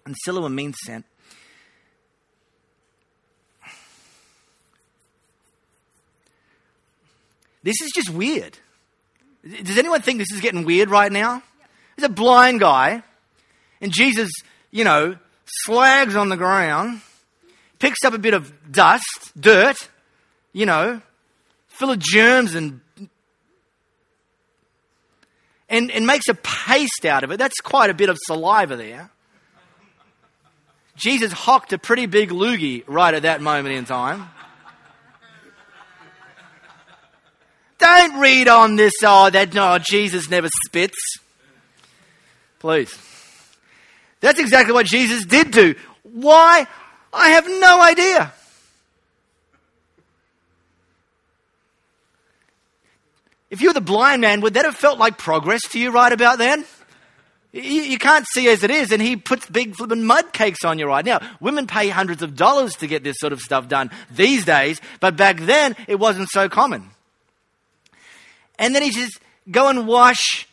And 0.05 0.15
Siloam 0.23 0.53
means 0.53 0.75
sent. 0.85 1.05
This 7.63 7.81
is 7.81 7.91
just 7.93 8.09
weird. 8.09 8.57
Does 9.63 9.77
anyone 9.77 10.01
think 10.01 10.19
this 10.19 10.31
is 10.31 10.41
getting 10.41 10.65
weird 10.65 10.89
right 10.89 11.11
now? 11.11 11.43
He's 11.95 12.05
a 12.05 12.09
blind 12.09 12.59
guy, 12.59 13.03
and 13.81 13.91
Jesus, 13.91 14.31
you 14.71 14.83
know, 14.83 15.17
slags 15.45 16.15
on 16.15 16.29
the 16.29 16.37
ground, 16.37 17.01
picks 17.79 18.03
up 18.05 18.13
a 18.13 18.17
bit 18.17 18.33
of 18.33 18.71
dust, 18.71 19.31
dirt, 19.37 19.89
you 20.53 20.65
know, 20.65 21.01
full 21.67 21.91
of 21.91 21.99
germs 21.99 22.55
and 22.55 22.81
and, 25.69 25.91
and 25.91 26.07
makes 26.07 26.27
a 26.27 26.33
paste 26.33 27.05
out 27.05 27.23
of 27.23 27.31
it. 27.31 27.37
That's 27.37 27.59
quite 27.61 27.89
a 27.89 27.93
bit 27.93 28.09
of 28.09 28.17
saliva 28.25 28.75
there. 28.75 29.11
Jesus 30.95 31.31
hocked 31.31 31.71
a 31.73 31.77
pretty 31.77 32.07
big 32.07 32.29
loogie 32.29 32.83
right 32.87 33.13
at 33.13 33.21
that 33.21 33.39
moment 33.41 33.75
in 33.75 33.85
time. 33.85 34.29
Don't 37.99 38.21
read 38.21 38.47
on 38.47 38.77
this, 38.77 38.93
oh, 39.03 39.29
that, 39.29 39.53
no, 39.53 39.77
Jesus 39.77 40.29
never 40.29 40.47
spits. 40.65 40.97
Please. 42.59 42.97
That's 44.21 44.39
exactly 44.39 44.73
what 44.73 44.85
Jesus 44.85 45.25
did 45.25 45.51
do. 45.51 45.75
Why? 46.03 46.65
I 47.11 47.29
have 47.31 47.45
no 47.45 47.81
idea. 47.81 48.31
If 53.49 53.59
you 53.59 53.67
were 53.67 53.73
the 53.73 53.81
blind 53.81 54.21
man, 54.21 54.39
would 54.39 54.53
that 54.53 54.63
have 54.63 54.77
felt 54.77 54.97
like 54.97 55.17
progress 55.17 55.63
to 55.71 55.77
you 55.77 55.91
right 55.91 56.13
about 56.13 56.37
then? 56.37 56.63
You, 57.51 57.97
can't 57.97 58.25
see 58.29 58.47
as 58.47 58.63
it 58.63 58.71
is, 58.71 58.93
and 58.93 59.01
he 59.01 59.17
puts 59.17 59.45
big 59.49 59.75
flipping 59.75 60.05
mud 60.05 60.31
cakes 60.31 60.63
on 60.63 60.79
you 60.79 60.87
right 60.87 61.03
now. 61.03 61.19
Women 61.41 61.67
pay 61.67 61.89
hundreds 61.89 62.21
of 62.21 62.37
dollars 62.37 62.75
to 62.75 62.87
get 62.87 63.03
this 63.03 63.17
sort 63.19 63.33
of 63.33 63.41
stuff 63.41 63.67
done 63.67 63.91
these 64.09 64.45
days, 64.45 64.79
but 65.01 65.17
back 65.17 65.41
then 65.41 65.75
it 65.89 65.99
wasn't 65.99 66.29
so 66.29 66.47
common. 66.47 66.91
And 68.59 68.75
then 68.75 68.83
he 68.83 68.91
says, 68.91 69.09
go 69.49 69.69
and 69.69 69.87
wash, 69.87 70.47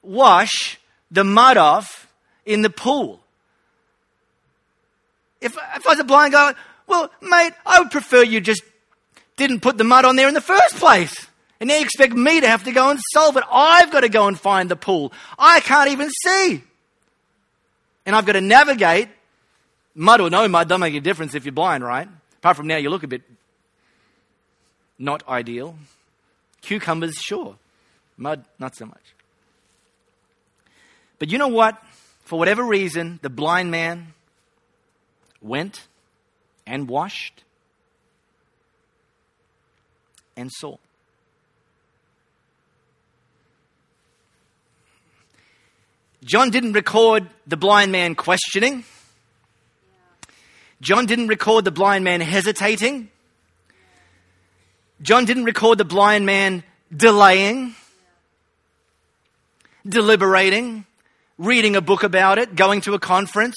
wash 0.00 0.78
the 1.10 1.24
mud 1.24 1.58
off 1.58 2.10
in 2.46 2.62
the 2.62 2.70
pool. 2.70 3.20
If, 5.40 5.56
if 5.56 5.86
I 5.86 5.90
was 5.90 5.98
a 5.98 6.04
blind 6.04 6.32
guy, 6.32 6.54
well, 6.86 7.10
mate, 7.20 7.52
I 7.66 7.80
would 7.80 7.90
prefer 7.90 8.22
you 8.22 8.40
just 8.40 8.62
didn't 9.36 9.60
put 9.60 9.76
the 9.76 9.84
mud 9.84 10.04
on 10.04 10.16
there 10.16 10.28
in 10.28 10.34
the 10.34 10.40
first 10.40 10.76
place. 10.76 11.26
And 11.60 11.68
now 11.68 11.74
you 11.74 11.82
expect 11.82 12.14
me 12.14 12.40
to 12.40 12.48
have 12.48 12.64
to 12.64 12.72
go 12.72 12.90
and 12.90 13.00
solve 13.12 13.36
it. 13.36 13.44
I've 13.50 13.90
got 13.90 14.00
to 14.00 14.08
go 14.08 14.28
and 14.28 14.38
find 14.38 14.70
the 14.70 14.76
pool. 14.76 15.12
I 15.38 15.60
can't 15.60 15.90
even 15.90 16.10
see. 16.10 16.62
And 18.06 18.14
I've 18.16 18.24
got 18.24 18.32
to 18.32 18.40
navigate. 18.40 19.08
Mud 19.94 20.20
or 20.20 20.30
no 20.30 20.46
mud, 20.46 20.68
doesn't 20.68 20.80
make 20.80 20.94
a 20.94 21.00
difference 21.00 21.34
if 21.34 21.44
you're 21.44 21.52
blind, 21.52 21.82
right? 21.82 22.08
Apart 22.38 22.56
from 22.56 22.68
now, 22.68 22.76
you 22.76 22.88
look 22.88 23.02
a 23.02 23.08
bit 23.08 23.22
not 24.96 25.26
ideal. 25.28 25.76
Cucumbers, 26.68 27.14
sure. 27.14 27.56
Mud, 28.18 28.44
not 28.58 28.76
so 28.76 28.84
much. 28.84 29.14
But 31.18 31.32
you 31.32 31.38
know 31.38 31.48
what? 31.48 31.82
For 32.24 32.38
whatever 32.38 32.62
reason, 32.62 33.20
the 33.22 33.30
blind 33.30 33.70
man 33.70 34.12
went 35.40 35.86
and 36.66 36.86
washed 36.86 37.42
and 40.36 40.52
saw. 40.52 40.76
John 46.22 46.50
didn't 46.50 46.74
record 46.74 47.30
the 47.46 47.56
blind 47.56 47.92
man 47.92 48.14
questioning. 48.14 48.84
John 50.82 51.06
didn't 51.06 51.28
record 51.28 51.64
the 51.64 51.70
blind 51.70 52.04
man 52.04 52.20
hesitating. 52.20 53.08
John 55.00 55.24
didn't 55.24 55.44
record 55.44 55.78
the 55.78 55.84
blind 55.84 56.26
man 56.26 56.62
delaying, 56.94 57.74
deliberating, 59.86 60.86
reading 61.38 61.76
a 61.76 61.80
book 61.80 62.02
about 62.02 62.38
it, 62.38 62.54
going 62.54 62.80
to 62.82 62.94
a 62.94 62.98
conference, 62.98 63.56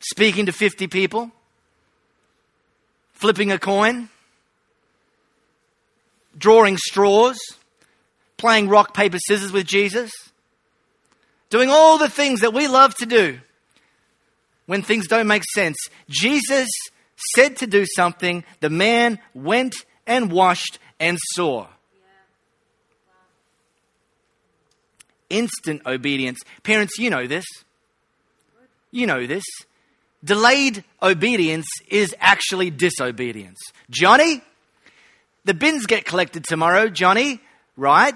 speaking 0.00 0.46
to 0.46 0.52
50 0.52 0.86
people, 0.88 1.30
flipping 3.12 3.52
a 3.52 3.58
coin, 3.58 4.08
drawing 6.36 6.76
straws, 6.76 7.38
playing 8.36 8.68
rock, 8.68 8.94
paper, 8.94 9.18
scissors 9.18 9.52
with 9.52 9.66
Jesus 9.66 10.10
doing 11.50 11.70
all 11.70 11.98
the 11.98 12.08
things 12.08 12.40
that 12.40 12.52
we 12.52 12.68
love 12.68 12.94
to 12.96 13.06
do 13.06 13.38
when 14.66 14.82
things 14.82 15.06
don't 15.06 15.26
make 15.26 15.44
sense. 15.54 15.76
Jesus 16.08 16.68
said 17.34 17.56
to 17.58 17.66
do 17.66 17.86
something, 17.94 18.44
the 18.60 18.70
man 18.70 19.18
went 19.34 19.74
and 20.06 20.30
washed 20.30 20.78
and 21.00 21.18
saw. 21.34 21.66
Instant 25.28 25.82
obedience. 25.86 26.38
Parents, 26.62 26.98
you 26.98 27.10
know 27.10 27.26
this. 27.26 27.44
You 28.90 29.06
know 29.06 29.26
this. 29.26 29.44
Delayed 30.24 30.84
obedience 31.02 31.66
is 31.88 32.14
actually 32.20 32.70
disobedience. 32.70 33.58
Johnny, 33.90 34.40
the 35.44 35.54
bins 35.54 35.86
get 35.86 36.04
collected 36.04 36.44
tomorrow, 36.44 36.88
Johnny, 36.88 37.40
right? 37.76 38.14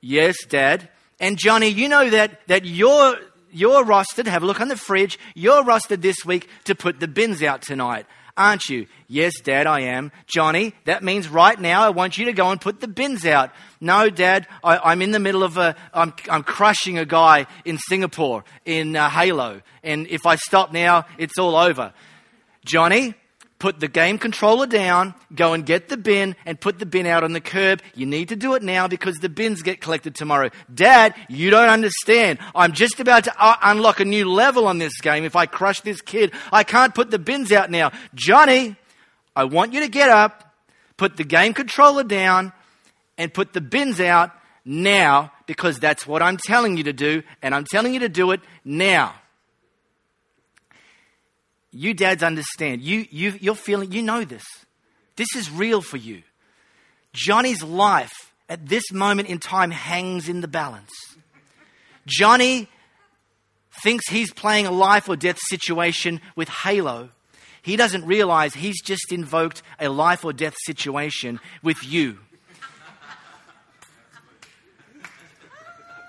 Yes, 0.00 0.36
Dad. 0.48 0.88
And 1.20 1.36
Johnny, 1.36 1.68
you 1.68 1.88
know 1.88 2.10
that, 2.10 2.46
that 2.46 2.64
you're, 2.64 3.16
you're 3.50 3.84
rostered, 3.84 4.26
have 4.26 4.42
a 4.42 4.46
look 4.46 4.60
on 4.60 4.68
the 4.68 4.76
fridge, 4.76 5.18
you're 5.34 5.64
rostered 5.64 6.00
this 6.00 6.24
week 6.24 6.48
to 6.64 6.74
put 6.74 7.00
the 7.00 7.08
bins 7.08 7.42
out 7.42 7.62
tonight, 7.62 8.06
aren't 8.38 8.68
you? 8.68 8.86
Yes, 9.08 9.34
Dad, 9.40 9.66
I 9.66 9.80
am. 9.80 10.12
Johnny, 10.26 10.72
that 10.84 11.02
means 11.02 11.28
right 11.28 11.60
now 11.60 11.82
I 11.82 11.90
want 11.90 12.16
you 12.16 12.26
to 12.26 12.32
go 12.32 12.50
and 12.50 12.60
put 12.60 12.80
the 12.80 12.88
bins 12.88 13.26
out. 13.26 13.50
No, 13.80 14.08
Dad, 14.08 14.46
I, 14.64 14.92
am 14.92 15.02
in 15.02 15.10
the 15.10 15.18
middle 15.18 15.42
of 15.42 15.56
a, 15.56 15.76
I'm, 15.92 16.14
I'm 16.30 16.44
crushing 16.44 16.98
a 16.98 17.04
guy 17.04 17.46
in 17.64 17.78
Singapore 17.88 18.44
in 18.64 18.96
uh, 18.96 19.10
Halo, 19.10 19.60
and 19.82 20.06
if 20.06 20.24
I 20.24 20.36
stop 20.36 20.72
now, 20.72 21.04
it's 21.18 21.38
all 21.38 21.56
over. 21.56 21.92
Johnny, 22.64 23.14
put 23.58 23.80
the 23.80 23.88
game 23.88 24.18
controller 24.18 24.66
down, 24.66 25.14
go 25.34 25.52
and 25.52 25.66
get 25.66 25.88
the 25.88 25.96
bin, 25.96 26.36
and 26.46 26.60
put 26.60 26.78
the 26.78 26.86
bin 26.86 27.06
out 27.06 27.24
on 27.24 27.32
the 27.32 27.40
curb. 27.40 27.82
You 27.94 28.06
need 28.06 28.28
to 28.28 28.36
do 28.36 28.54
it 28.54 28.62
now 28.62 28.86
because 28.86 29.16
the 29.16 29.28
bins 29.28 29.62
get 29.62 29.80
collected 29.80 30.14
tomorrow. 30.14 30.50
Dad, 30.72 31.14
you 31.28 31.50
don't 31.50 31.68
understand. 31.68 32.38
I'm 32.54 32.72
just 32.72 33.00
about 33.00 33.24
to 33.24 33.34
uh, 33.38 33.56
unlock 33.62 34.00
a 34.00 34.04
new 34.04 34.30
level 34.30 34.66
on 34.66 34.78
this 34.78 35.00
game. 35.00 35.24
If 35.24 35.34
I 35.36 35.46
crush 35.46 35.80
this 35.80 36.00
kid, 36.00 36.32
I 36.52 36.62
can't 36.64 36.94
put 36.94 37.10
the 37.10 37.18
bins 37.18 37.50
out 37.50 37.70
now. 37.70 37.92
Johnny, 38.14 38.76
I 39.34 39.44
want 39.44 39.72
you 39.72 39.80
to 39.80 39.88
get 39.88 40.08
up, 40.08 40.54
put 40.96 41.16
the 41.16 41.24
game 41.24 41.54
controller 41.54 42.04
down, 42.04 42.52
and 43.16 43.34
put 43.34 43.52
the 43.52 43.60
bins 43.60 44.00
out 44.00 44.30
now 44.64 45.32
because 45.46 45.78
that's 45.78 46.06
what 46.06 46.22
I'm 46.22 46.36
telling 46.36 46.76
you 46.76 46.84
to 46.84 46.92
do, 46.92 47.22
and 47.42 47.54
I'm 47.54 47.64
telling 47.64 47.94
you 47.94 48.00
to 48.00 48.08
do 48.08 48.30
it 48.30 48.40
now 48.64 49.14
you 51.78 51.94
dads 51.94 52.24
understand. 52.24 52.82
You, 52.82 53.06
you, 53.08 53.34
you're 53.40 53.54
feeling, 53.54 53.92
you 53.92 54.02
know 54.02 54.24
this. 54.24 54.44
This 55.14 55.28
is 55.36 55.48
real 55.48 55.80
for 55.80 55.96
you. 55.96 56.24
Johnny's 57.12 57.62
life 57.62 58.32
at 58.48 58.66
this 58.66 58.90
moment 58.90 59.28
in 59.28 59.38
time 59.38 59.70
hangs 59.70 60.28
in 60.28 60.40
the 60.40 60.48
balance. 60.48 60.90
Johnny 62.04 62.68
thinks 63.82 64.08
he's 64.08 64.32
playing 64.32 64.66
a 64.66 64.72
life 64.72 65.08
or 65.08 65.14
death 65.14 65.38
situation 65.48 66.20
with 66.34 66.48
Halo. 66.48 67.10
He 67.62 67.76
doesn't 67.76 68.04
realize 68.06 68.54
he's 68.54 68.82
just 68.82 69.12
invoked 69.12 69.62
a 69.78 69.88
life 69.88 70.24
or 70.24 70.32
death 70.32 70.56
situation 70.64 71.38
with 71.62 71.84
you. 71.84 72.18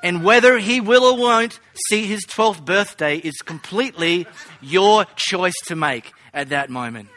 And 0.02 0.24
whether 0.24 0.58
he 0.58 0.80
will 0.80 1.04
or 1.04 1.18
won't 1.18 1.60
see 1.90 2.06
his 2.06 2.26
12th 2.26 2.64
birthday 2.64 3.18
is 3.18 3.36
completely 3.38 4.28
your 4.62 5.06
choice 5.16 5.60
to 5.66 5.76
make 5.76 6.12
at 6.34 6.50
that 6.50 6.70
moment. 6.70 7.10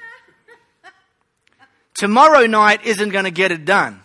Tomorrow 1.94 2.46
night 2.46 2.84
isn't 2.84 3.10
going 3.10 3.24
to 3.24 3.30
get 3.30 3.52
it 3.52 3.64
done 3.64 4.00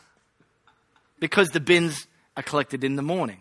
because 1.20 1.50
the 1.50 1.60
bins 1.60 2.08
are 2.36 2.44
collected 2.44 2.84
in 2.84 2.96
the 2.96 3.02
morning. 3.02 3.40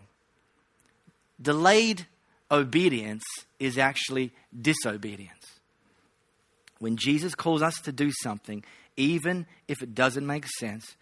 Delayed 1.39 2.07
obedience 2.49 3.23
is 3.59 3.77
actually 3.77 4.31
disobedience. 4.59 5.33
When 6.79 6.97
Jesus 6.97 7.35
calls 7.35 7.61
us 7.61 7.79
to 7.81 7.91
do 7.91 8.11
something, 8.23 8.63
even 8.95 9.45
if 9.67 9.83
it 9.83 9.93
doesn't 9.93 10.25
make 10.25 10.45
sense, 10.59 10.95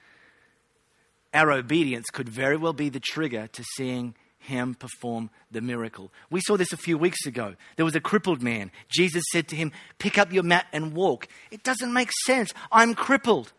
our 1.33 1.51
obedience 1.51 2.05
could 2.11 2.29
very 2.29 2.57
well 2.57 2.73
be 2.73 2.89
the 2.89 2.99
trigger 2.99 3.47
to 3.47 3.63
seeing 3.75 4.15
him 4.45 4.75
perform 4.75 5.29
the 5.51 5.61
miracle. 5.61 6.11
We 6.29 6.41
saw 6.41 6.57
this 6.57 6.73
a 6.73 6.77
few 6.77 6.97
weeks 6.97 7.25
ago. 7.25 7.55
There 7.75 7.85
was 7.85 7.95
a 7.95 8.01
crippled 8.01 8.41
man. 8.41 8.71
Jesus 8.89 9.23
said 9.31 9.47
to 9.49 9.55
him, 9.55 9.71
Pick 9.99 10.17
up 10.17 10.31
your 10.31 10.43
mat 10.43 10.67
and 10.71 10.93
walk. 10.93 11.27
It 11.51 11.63
doesn't 11.63 11.93
make 11.93 12.09
sense. 12.25 12.53
I'm 12.71 12.95
crippled. 12.95 13.51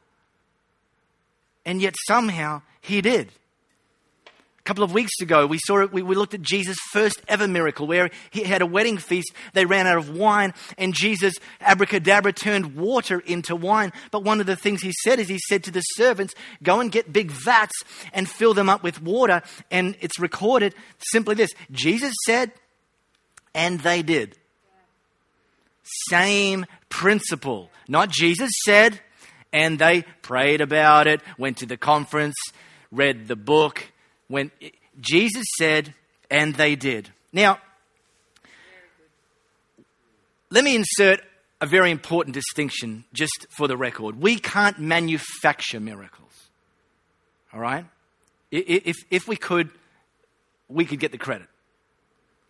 and 1.64 1.82
yet 1.82 1.94
somehow 2.06 2.62
he 2.80 3.00
did. 3.00 3.32
Couple 4.66 4.82
of 4.82 4.92
weeks 4.92 5.20
ago, 5.20 5.46
we 5.46 5.60
saw 5.64 5.78
it, 5.82 5.92
we, 5.92 6.02
we 6.02 6.16
looked 6.16 6.34
at 6.34 6.42
Jesus' 6.42 6.76
first 6.90 7.22
ever 7.28 7.46
miracle 7.46 7.86
where 7.86 8.10
he 8.30 8.42
had 8.42 8.62
a 8.62 8.66
wedding 8.66 8.98
feast. 8.98 9.32
They 9.52 9.64
ran 9.64 9.86
out 9.86 9.96
of 9.96 10.10
wine, 10.10 10.54
and 10.76 10.92
Jesus, 10.92 11.34
abracadabra, 11.60 12.32
turned 12.32 12.74
water 12.74 13.20
into 13.20 13.54
wine. 13.54 13.92
But 14.10 14.24
one 14.24 14.40
of 14.40 14.46
the 14.46 14.56
things 14.56 14.82
he 14.82 14.92
said 15.04 15.20
is 15.20 15.28
he 15.28 15.38
said 15.48 15.62
to 15.64 15.70
the 15.70 15.82
servants, 15.82 16.34
Go 16.64 16.80
and 16.80 16.90
get 16.90 17.12
big 17.12 17.30
vats 17.30 17.74
and 18.12 18.28
fill 18.28 18.54
them 18.54 18.68
up 18.68 18.82
with 18.82 19.00
water. 19.00 19.40
And 19.70 19.96
it's 20.00 20.18
recorded 20.18 20.74
simply 20.98 21.36
this 21.36 21.52
Jesus 21.70 22.12
said, 22.26 22.50
and 23.54 23.78
they 23.78 24.02
did. 24.02 24.36
Same 26.10 26.66
principle. 26.88 27.70
Not 27.86 28.10
Jesus 28.10 28.50
said, 28.64 28.98
and 29.52 29.78
they 29.78 30.02
prayed 30.22 30.60
about 30.60 31.06
it, 31.06 31.20
went 31.38 31.58
to 31.58 31.66
the 31.66 31.76
conference, 31.76 32.34
read 32.90 33.28
the 33.28 33.36
book. 33.36 33.92
When 34.28 34.50
Jesus 35.00 35.44
said, 35.58 35.94
and 36.30 36.54
they 36.54 36.74
did. 36.74 37.10
Now, 37.32 37.58
let 40.50 40.64
me 40.64 40.74
insert 40.74 41.20
a 41.60 41.66
very 41.66 41.90
important 41.90 42.34
distinction 42.34 43.04
just 43.12 43.46
for 43.56 43.68
the 43.68 43.76
record. 43.76 44.20
We 44.20 44.36
can't 44.38 44.78
manufacture 44.78 45.80
miracles. 45.80 46.32
All 47.52 47.60
right? 47.60 47.86
If, 48.50 48.96
if 49.10 49.26
we 49.26 49.36
could, 49.36 49.70
we 50.68 50.84
could 50.84 51.00
get 51.00 51.12
the 51.12 51.18
credit. 51.18 51.48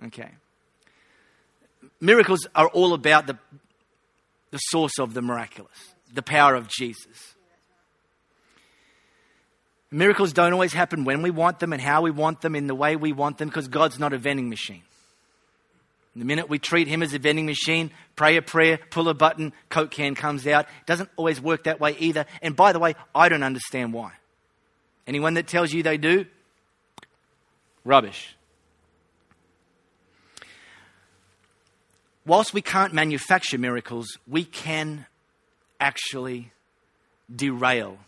Okay. 0.06 0.30
Miracles 2.00 2.46
are 2.54 2.68
all 2.68 2.92
about 2.92 3.26
the, 3.26 3.38
the 4.50 4.58
source 4.58 4.98
of 4.98 5.14
the 5.14 5.22
miraculous, 5.22 5.94
the 6.12 6.22
power 6.22 6.54
of 6.54 6.68
Jesus. 6.68 7.34
Miracles 9.90 10.32
don't 10.32 10.52
always 10.52 10.72
happen 10.72 11.04
when 11.04 11.22
we 11.22 11.30
want 11.30 11.60
them 11.60 11.72
and 11.72 11.80
how 11.80 12.02
we 12.02 12.10
want 12.10 12.40
them 12.40 12.56
in 12.56 12.66
the 12.66 12.74
way 12.74 12.96
we 12.96 13.12
want 13.12 13.38
them 13.38 13.48
because 13.48 13.68
God's 13.68 13.98
not 13.98 14.12
a 14.12 14.18
vending 14.18 14.48
machine. 14.48 14.82
The 16.16 16.24
minute 16.24 16.48
we 16.48 16.58
treat 16.58 16.88
Him 16.88 17.02
as 17.02 17.12
a 17.12 17.18
vending 17.18 17.46
machine, 17.46 17.90
pray 18.16 18.36
a 18.36 18.42
prayer, 18.42 18.80
pull 18.90 19.08
a 19.08 19.14
button, 19.14 19.52
Coke 19.68 19.90
can 19.90 20.14
comes 20.14 20.46
out. 20.46 20.64
It 20.64 20.86
doesn't 20.86 21.10
always 21.16 21.40
work 21.40 21.64
that 21.64 21.78
way 21.78 21.94
either. 21.98 22.24
And 22.40 22.56
by 22.56 22.72
the 22.72 22.78
way, 22.78 22.94
I 23.14 23.28
don't 23.28 23.42
understand 23.42 23.92
why. 23.92 24.12
Anyone 25.06 25.34
that 25.34 25.46
tells 25.46 25.72
you 25.72 25.82
they 25.82 25.98
do, 25.98 26.24
rubbish. 27.84 28.36
whilst 32.26 32.52
we 32.52 32.60
can't 32.60 32.92
manufacture 32.92 33.56
miracles, 33.56 34.18
we 34.26 34.44
can 34.44 35.06
actually 35.80 36.52
derail 37.34 37.98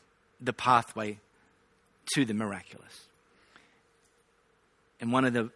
the 0.40 0.52
pathway 0.52 1.18
to 2.14 2.25
the 2.25 2.35
miraculous. 2.35 3.07
And 5.01 5.12
one 5.12 5.25
of 5.25 5.33
the 5.33 5.51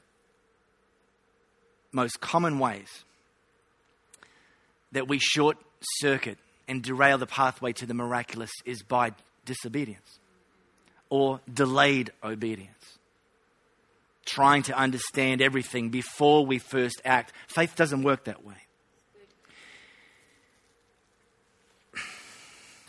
most 1.90 2.20
common 2.20 2.58
ways 2.58 2.88
that 4.92 5.08
we 5.08 5.18
short 5.18 5.56
circuit 6.00 6.38
and 6.68 6.82
derail 6.82 7.18
the 7.18 7.26
pathway 7.26 7.72
to 7.72 7.86
the 7.86 7.94
miraculous 7.94 8.50
is 8.64 8.82
by 8.82 9.12
disobedience 9.44 10.20
or 11.10 11.40
delayed 11.52 12.12
obedience 12.22 12.98
trying 14.24 14.62
to 14.62 14.76
understand 14.76 15.42
everything 15.42 15.90
before 15.90 16.46
we 16.46 16.58
first 16.58 17.00
act. 17.04 17.32
Faith 17.48 17.74
doesn't 17.76 18.02
work 18.02 18.24
that 18.24 18.44
way. 18.44 18.54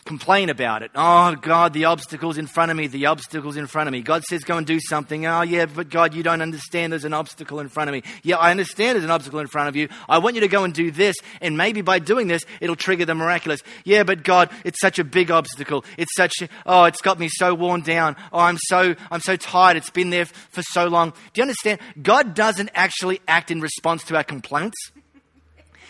Complain 0.04 0.50
about 0.50 0.82
it. 0.82 0.90
Oh, 0.94 1.34
God, 1.34 1.72
the 1.72 1.86
obstacle's 1.86 2.36
in 2.36 2.46
front 2.46 2.70
of 2.70 2.76
me, 2.76 2.86
the 2.86 3.06
obstacle's 3.06 3.56
in 3.56 3.66
front 3.66 3.88
of 3.88 3.92
me. 3.92 4.02
God 4.02 4.22
says, 4.24 4.44
go 4.44 4.58
and 4.58 4.66
do 4.66 4.78
something. 4.80 5.26
Oh, 5.26 5.42
yeah, 5.42 5.66
but 5.66 5.88
God, 5.88 6.14
you 6.14 6.22
don't 6.22 6.42
understand 6.42 6.92
there's 6.92 7.04
an 7.04 7.14
obstacle 7.14 7.58
in 7.60 7.68
front 7.68 7.88
of 7.88 7.94
me. 7.94 8.02
Yeah, 8.22 8.36
I 8.36 8.50
understand 8.50 8.96
there's 8.96 9.04
an 9.04 9.10
obstacle 9.10 9.40
in 9.40 9.46
front 9.46 9.68
of 9.68 9.76
you. 9.76 9.88
I 10.08 10.18
want 10.18 10.34
you 10.34 10.42
to 10.42 10.48
go 10.48 10.64
and 10.64 10.74
do 10.74 10.90
this, 10.90 11.16
and 11.40 11.56
maybe 11.56 11.80
by 11.80 11.98
doing 11.98 12.28
this, 12.28 12.42
it'll 12.60 12.76
trigger 12.76 13.04
the 13.04 13.14
miraculous. 13.14 13.62
Yeah, 13.84 14.02
but 14.02 14.22
God, 14.24 14.50
it's 14.64 14.80
such 14.80 14.98
a 14.98 15.04
big 15.04 15.30
obstacle. 15.30 15.84
It's 15.96 16.14
such, 16.14 16.34
oh, 16.66 16.84
it's 16.84 17.00
got 17.00 17.18
me 17.18 17.28
so 17.30 17.54
worn 17.54 17.80
down. 17.80 18.16
Oh, 18.32 18.40
I'm 18.40 18.58
so, 18.66 18.94
I'm 19.10 19.20
so 19.20 19.36
tired. 19.36 19.76
It's 19.76 19.90
been 19.90 20.10
there 20.10 20.26
for 20.26 20.62
so 20.62 20.86
long. 20.86 21.10
Do 21.32 21.40
you 21.40 21.42
understand? 21.42 21.80
God 22.02 22.34
doesn't 22.34 22.70
actually 22.74 23.20
act 23.26 23.50
in 23.50 23.60
response 23.60 24.04
to 24.04 24.16
our 24.16 24.24
complaints. 24.24 24.76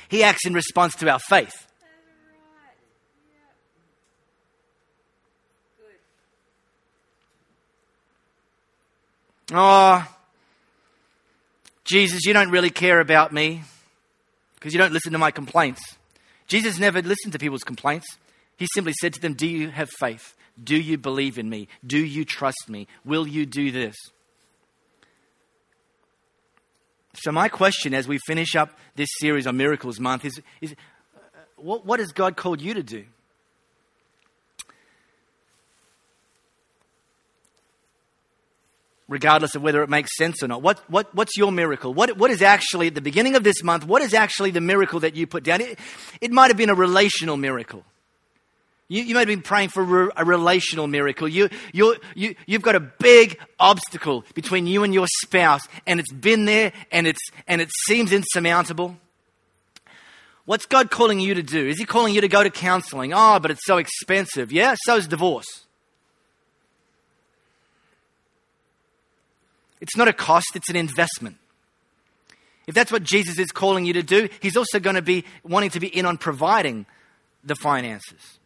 He 0.08 0.22
acts 0.22 0.46
in 0.46 0.54
response 0.54 0.94
to 0.96 1.10
our 1.10 1.18
faith. 1.18 1.52
Oh, 9.52 10.06
Jesus, 11.84 12.24
you 12.24 12.32
don't 12.32 12.50
really 12.50 12.70
care 12.70 13.00
about 13.00 13.32
me 13.32 13.62
because 14.54 14.72
you 14.72 14.78
don't 14.78 14.92
listen 14.92 15.12
to 15.12 15.18
my 15.18 15.30
complaints. 15.30 15.82
Jesus 16.46 16.78
never 16.78 17.02
listened 17.02 17.32
to 17.32 17.38
people's 17.38 17.64
complaints. 17.64 18.06
He 18.56 18.66
simply 18.74 18.94
said 19.00 19.12
to 19.14 19.20
them, 19.20 19.34
Do 19.34 19.46
you 19.46 19.70
have 19.70 19.90
faith? 19.90 20.34
Do 20.62 20.76
you 20.76 20.96
believe 20.96 21.38
in 21.38 21.48
me? 21.50 21.68
Do 21.86 21.98
you 21.98 22.24
trust 22.24 22.68
me? 22.68 22.86
Will 23.04 23.26
you 23.26 23.44
do 23.44 23.70
this? 23.70 23.96
So, 27.14 27.32
my 27.32 27.48
question 27.48 27.94
as 27.94 28.08
we 28.08 28.18
finish 28.26 28.56
up 28.56 28.76
this 28.96 29.08
series 29.18 29.46
on 29.46 29.56
Miracles 29.56 30.00
Month 30.00 30.24
is, 30.24 30.40
is 30.60 30.72
uh, 30.72 31.18
what, 31.56 31.86
what 31.86 32.00
has 32.00 32.12
God 32.12 32.36
called 32.36 32.60
you 32.60 32.74
to 32.74 32.82
do? 32.82 33.04
Regardless 39.08 39.54
of 39.54 39.62
whether 39.62 39.82
it 39.82 39.90
makes 39.90 40.16
sense 40.16 40.42
or 40.42 40.48
not. 40.48 40.62
What, 40.62 40.78
what, 40.90 41.14
what's 41.14 41.36
your 41.36 41.52
miracle? 41.52 41.92
What, 41.92 42.16
what 42.16 42.30
is 42.30 42.42
actually, 42.42 42.86
at 42.86 42.94
the 42.94 43.00
beginning 43.00 43.36
of 43.36 43.44
this 43.44 43.62
month, 43.62 43.86
what 43.86 44.02
is 44.02 44.14
actually 44.14 44.50
the 44.50 44.60
miracle 44.60 45.00
that 45.00 45.14
you 45.14 45.26
put 45.26 45.44
down? 45.44 45.60
It, 45.60 45.78
it 46.20 46.30
might 46.30 46.48
have 46.48 46.56
been 46.56 46.70
a 46.70 46.74
relational 46.74 47.36
miracle. 47.36 47.84
You, 48.88 49.02
you 49.02 49.14
might 49.14 49.20
have 49.20 49.28
been 49.28 49.42
praying 49.42 49.70
for 49.70 50.10
a 50.16 50.24
relational 50.24 50.86
miracle. 50.86 51.26
You, 51.26 51.48
you, 51.72 51.96
you, 52.14 52.34
you've 52.46 52.62
got 52.62 52.74
a 52.74 52.80
big 52.80 53.38
obstacle 53.58 54.24
between 54.34 54.66
you 54.66 54.84
and 54.84 54.92
your 54.92 55.06
spouse, 55.22 55.62
and 55.86 56.00
it's 56.00 56.12
been 56.12 56.44
there, 56.44 56.72
and, 56.90 57.06
it's, 57.06 57.20
and 57.46 57.60
it 57.60 57.70
seems 57.86 58.12
insurmountable. 58.12 58.96
What's 60.44 60.66
God 60.66 60.90
calling 60.90 61.20
you 61.20 61.34
to 61.34 61.42
do? 61.42 61.66
Is 61.66 61.78
He 61.78 61.86
calling 61.86 62.14
you 62.14 62.20
to 62.20 62.28
go 62.28 62.42
to 62.42 62.50
counseling? 62.50 63.12
Oh, 63.14 63.38
but 63.40 63.50
it's 63.50 63.64
so 63.64 63.78
expensive. 63.78 64.52
Yeah, 64.52 64.74
so 64.84 64.96
is 64.96 65.08
divorce. 65.08 65.46
It's 69.84 69.98
not 69.98 70.08
a 70.08 70.14
cost, 70.14 70.52
it's 70.54 70.70
an 70.70 70.76
investment. 70.76 71.36
If 72.66 72.74
that's 72.74 72.90
what 72.90 73.02
Jesus 73.02 73.38
is 73.38 73.52
calling 73.52 73.84
you 73.84 73.92
to 73.92 74.02
do, 74.02 74.30
he's 74.40 74.56
also 74.56 74.80
going 74.80 74.96
to 74.96 75.02
be 75.02 75.26
wanting 75.42 75.68
to 75.70 75.78
be 75.78 75.88
in 75.88 76.06
on 76.06 76.16
providing 76.16 76.86
the 77.44 77.54
finances. 77.54 78.38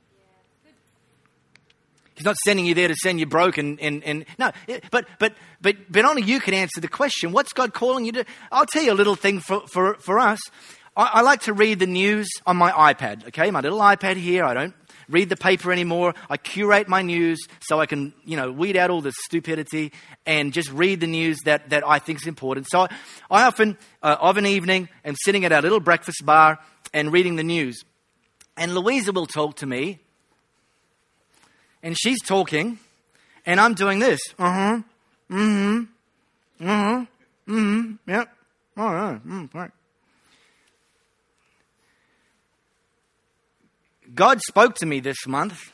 He's 2.17 2.25
not 2.25 2.35
sending 2.45 2.67
you 2.67 2.75
there 2.75 2.89
to 2.89 2.97
send 2.97 3.21
you 3.21 3.27
broke 3.27 3.57
and, 3.57 3.79
and, 3.79 4.03
and 4.03 4.25
no, 4.37 4.51
but, 4.91 5.07
but, 5.21 5.35
but, 5.61 5.77
but 5.89 6.05
only 6.05 6.23
you 6.23 6.41
can 6.41 6.55
answer 6.55 6.81
the 6.81 6.89
question. 6.89 7.31
What's 7.31 7.53
God 7.53 7.73
calling 7.73 8.05
you 8.05 8.11
to? 8.11 8.25
I'll 8.51 8.67
tell 8.67 8.83
you 8.83 8.93
a 8.93 8.99
little 8.99 9.15
thing 9.15 9.39
for, 9.39 9.63
for, 9.69 9.95
for 10.01 10.19
us. 10.19 10.41
I, 10.97 11.11
I 11.13 11.21
like 11.21 11.43
to 11.43 11.53
read 11.53 11.79
the 11.79 11.87
news 11.87 12.29
on 12.49 12.57
my 12.57 12.73
iPad, 12.73 13.29
okay? 13.29 13.53
My 13.53 13.61
little 13.61 13.79
iPad 13.79 14.17
here. 14.17 14.45
I 14.45 14.55
don't 14.55 14.75
read 15.09 15.29
the 15.29 15.37
paper 15.37 15.73
anymore. 15.73 16.15
I 16.29 16.37
curate 16.37 16.89
my 16.89 17.03
news 17.03 17.39
so 17.61 17.81
I 17.81 17.87
can, 17.87 18.13
you 18.25 18.37
know, 18.37 18.51
weed 18.53 18.77
out 18.77 18.91
all 18.91 19.01
the 19.01 19.13
stupidity 19.25 19.93
and 20.27 20.53
just 20.53 20.71
read 20.71 21.01
the 21.01 21.07
news 21.07 21.39
that, 21.45 21.71
that 21.71 21.87
I 21.87 21.99
think 21.99 22.21
is 22.21 22.27
important. 22.27 22.67
So 22.71 22.81
I, 22.81 22.89
I 23.31 23.43
often, 23.45 23.79
uh, 24.03 24.17
of 24.21 24.37
an 24.37 24.47
evening, 24.47 24.89
am 25.05 25.17
sitting 25.25 25.45
at 25.45 25.53
our 25.53 25.63
little 25.63 25.81
breakfast 25.81 26.25
bar 26.25 26.59
and 26.93 27.13
reading 27.13 27.37
the 27.37 27.43
news. 27.43 27.85
And 28.57 28.75
Louisa 28.75 29.13
will 29.13 29.27
talk 29.27 29.57
to 29.57 29.67
me, 29.67 30.01
and 31.83 31.97
she's 31.97 32.21
talking, 32.21 32.79
and 33.47 33.61
I'm 33.61 33.75
doing 33.75 34.01
this. 34.01 34.21
Uh 34.39 34.53
huh. 34.53 34.83
Mm 35.31 35.87
hmm. 36.59 36.67
Uh 36.67 36.67
huh. 36.67 37.05
Mm 37.47 37.97
hmm. 38.05 38.11
Yep. 38.11 38.35
All 38.77 38.95
right. 38.95 39.27
Mm, 39.27 39.55
right. 39.55 39.71
God 44.15 44.41
spoke 44.47 44.75
to 44.77 44.87
me 44.87 45.01
this 45.01 45.27
month 45.27 45.73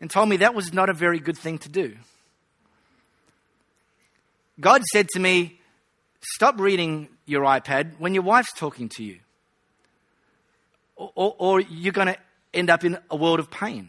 and 0.00 0.10
told 0.10 0.28
me 0.28 0.38
that 0.38 0.54
was 0.54 0.72
not 0.72 0.88
a 0.88 0.92
very 0.92 1.18
good 1.18 1.36
thing 1.36 1.58
to 1.58 1.68
do. 1.68 1.96
God 4.60 4.82
said 4.92 5.08
to 5.10 5.20
me, 5.20 5.60
Stop 6.34 6.58
reading 6.58 7.08
your 7.26 7.42
iPad 7.42 7.92
when 7.98 8.12
your 8.12 8.24
wife's 8.24 8.52
talking 8.52 8.88
to 8.90 9.04
you, 9.04 9.18
or, 10.96 11.12
or, 11.14 11.34
or 11.38 11.60
you're 11.60 11.92
going 11.92 12.08
to 12.08 12.16
end 12.52 12.70
up 12.70 12.84
in 12.84 12.98
a 13.08 13.16
world 13.16 13.38
of 13.38 13.50
pain. 13.50 13.88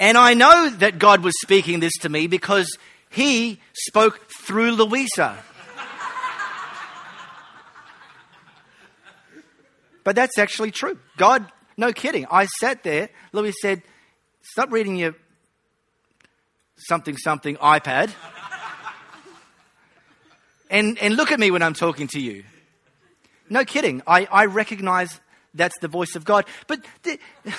and 0.00 0.18
I 0.18 0.34
know 0.34 0.68
that 0.68 0.98
God 0.98 1.22
was 1.22 1.34
speaking 1.40 1.78
this 1.78 1.92
to 2.00 2.08
me 2.08 2.26
because 2.26 2.76
He 3.08 3.60
spoke 3.72 4.28
through 4.44 4.72
Louisa. 4.72 5.38
But 10.04 10.14
that's 10.16 10.38
actually 10.38 10.70
true. 10.70 10.98
God 11.16 11.50
No 11.76 11.92
kidding. 11.92 12.26
I 12.30 12.46
sat 12.60 12.82
there. 12.84 13.08
Louis 13.32 13.52
said, 13.60 13.82
Stop 14.42 14.70
reading 14.70 14.96
your 14.96 15.14
something 16.76 17.16
something 17.16 17.56
iPad. 17.56 18.10
and, 20.70 20.98
and 20.98 21.16
look 21.16 21.32
at 21.32 21.40
me 21.40 21.50
when 21.50 21.62
I'm 21.62 21.74
talking 21.74 22.06
to 22.08 22.20
you. 22.20 22.44
No 23.48 23.64
kidding. 23.64 24.02
I, 24.06 24.26
I 24.30 24.44
recognize 24.46 25.20
that's 25.54 25.78
the 25.80 25.88
voice 25.88 26.14
of 26.16 26.24
God. 26.24 26.46
But 26.66 26.84
the, 27.02 27.18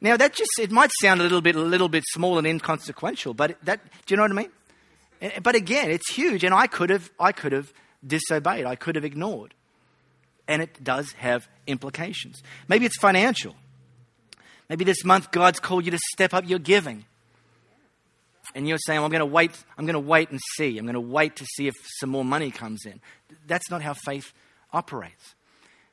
now 0.00 0.16
that 0.16 0.34
just 0.34 0.50
it 0.58 0.70
might 0.70 0.90
sound 1.00 1.20
a 1.20 1.22
little 1.22 1.40
bit 1.40 1.56
a 1.56 1.60
little 1.60 1.88
bit 1.88 2.04
small 2.12 2.38
and 2.38 2.46
inconsequential, 2.46 3.34
but 3.34 3.56
that 3.64 3.80
do 4.06 4.12
you 4.12 4.16
know 4.16 4.22
what 4.22 4.32
I 4.32 4.34
mean? 4.34 4.50
But 5.42 5.54
again, 5.54 5.90
it's 5.90 6.12
huge, 6.12 6.44
and 6.44 6.54
I 6.54 6.66
could 6.66 6.90
have 6.90 7.10
I 7.18 7.32
could 7.32 7.52
have 7.52 7.72
disobeyed. 8.06 8.66
I 8.66 8.76
could 8.76 8.94
have 8.94 9.04
ignored, 9.04 9.54
and 10.46 10.62
it 10.62 10.82
does 10.82 11.12
have 11.12 11.48
implications. 11.66 12.42
Maybe 12.68 12.86
it's 12.86 12.98
financial. 12.98 13.54
Maybe 14.68 14.84
this 14.84 15.04
month 15.04 15.30
God's 15.30 15.60
called 15.60 15.84
you 15.86 15.90
to 15.90 15.98
step 16.12 16.34
up 16.34 16.48
your 16.48 16.58
giving 16.58 17.04
and 18.54 18.68
you're 18.68 18.78
saying, 18.86 18.98
well, 18.98 19.06
I'm 19.06 19.10
going 19.10 19.20
to 19.20 19.26
wait, 19.26 19.52
I'm 19.76 19.84
going 19.84 19.94
to 19.94 20.00
wait 20.00 20.30
and 20.30 20.40
see. 20.56 20.78
I'm 20.78 20.84
going 20.84 20.94
to 20.94 21.00
wait 21.00 21.36
to 21.36 21.46
see 21.56 21.66
if 21.66 21.74
some 22.00 22.10
more 22.10 22.24
money 22.24 22.50
comes 22.50 22.84
in. 22.86 23.00
That's 23.46 23.70
not 23.70 23.82
how 23.82 23.94
faith 23.94 24.32
operates. 24.72 25.34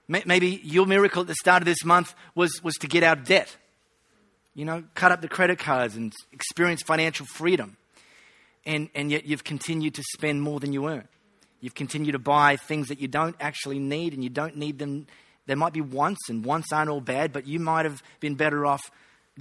Maybe 0.07 0.61
your 0.63 0.85
miracle 0.85 1.21
at 1.21 1.27
the 1.27 1.35
start 1.35 1.63
of 1.63 1.65
this 1.65 1.83
month 1.83 2.13
was, 2.35 2.63
was 2.63 2.75
to 2.75 2.87
get 2.87 3.03
out 3.03 3.19
of 3.19 3.25
debt. 3.25 3.55
You 4.53 4.63
know, 4.63 4.83
cut 4.93 5.11
up 5.11 5.21
the 5.21 5.27
credit 5.27 5.59
cards 5.59 5.95
and 5.95 6.13
experience 6.31 6.81
financial 6.83 7.25
freedom. 7.25 7.75
And, 8.65 8.89
and 8.95 9.11
yet 9.11 9.25
you've 9.25 9.43
continued 9.43 9.93
to 9.95 10.03
spend 10.13 10.41
more 10.41 10.59
than 10.59 10.73
you 10.73 10.87
earn. 10.87 11.07
You've 11.61 11.75
continued 11.75 12.13
to 12.13 12.19
buy 12.19 12.57
things 12.57 12.87
that 12.87 12.99
you 12.99 13.07
don't 13.07 13.35
actually 13.39 13.79
need 13.79 14.13
and 14.13 14.23
you 14.23 14.29
don't 14.29 14.57
need 14.57 14.79
them. 14.79 15.07
There 15.45 15.55
might 15.55 15.73
be 15.73 15.81
wants, 15.81 16.29
and 16.29 16.43
wants 16.43 16.71
aren't 16.71 16.89
all 16.89 17.01
bad, 17.01 17.31
but 17.31 17.47
you 17.47 17.59
might 17.59 17.85
have 17.85 18.01
been 18.19 18.35
better 18.35 18.65
off 18.65 18.91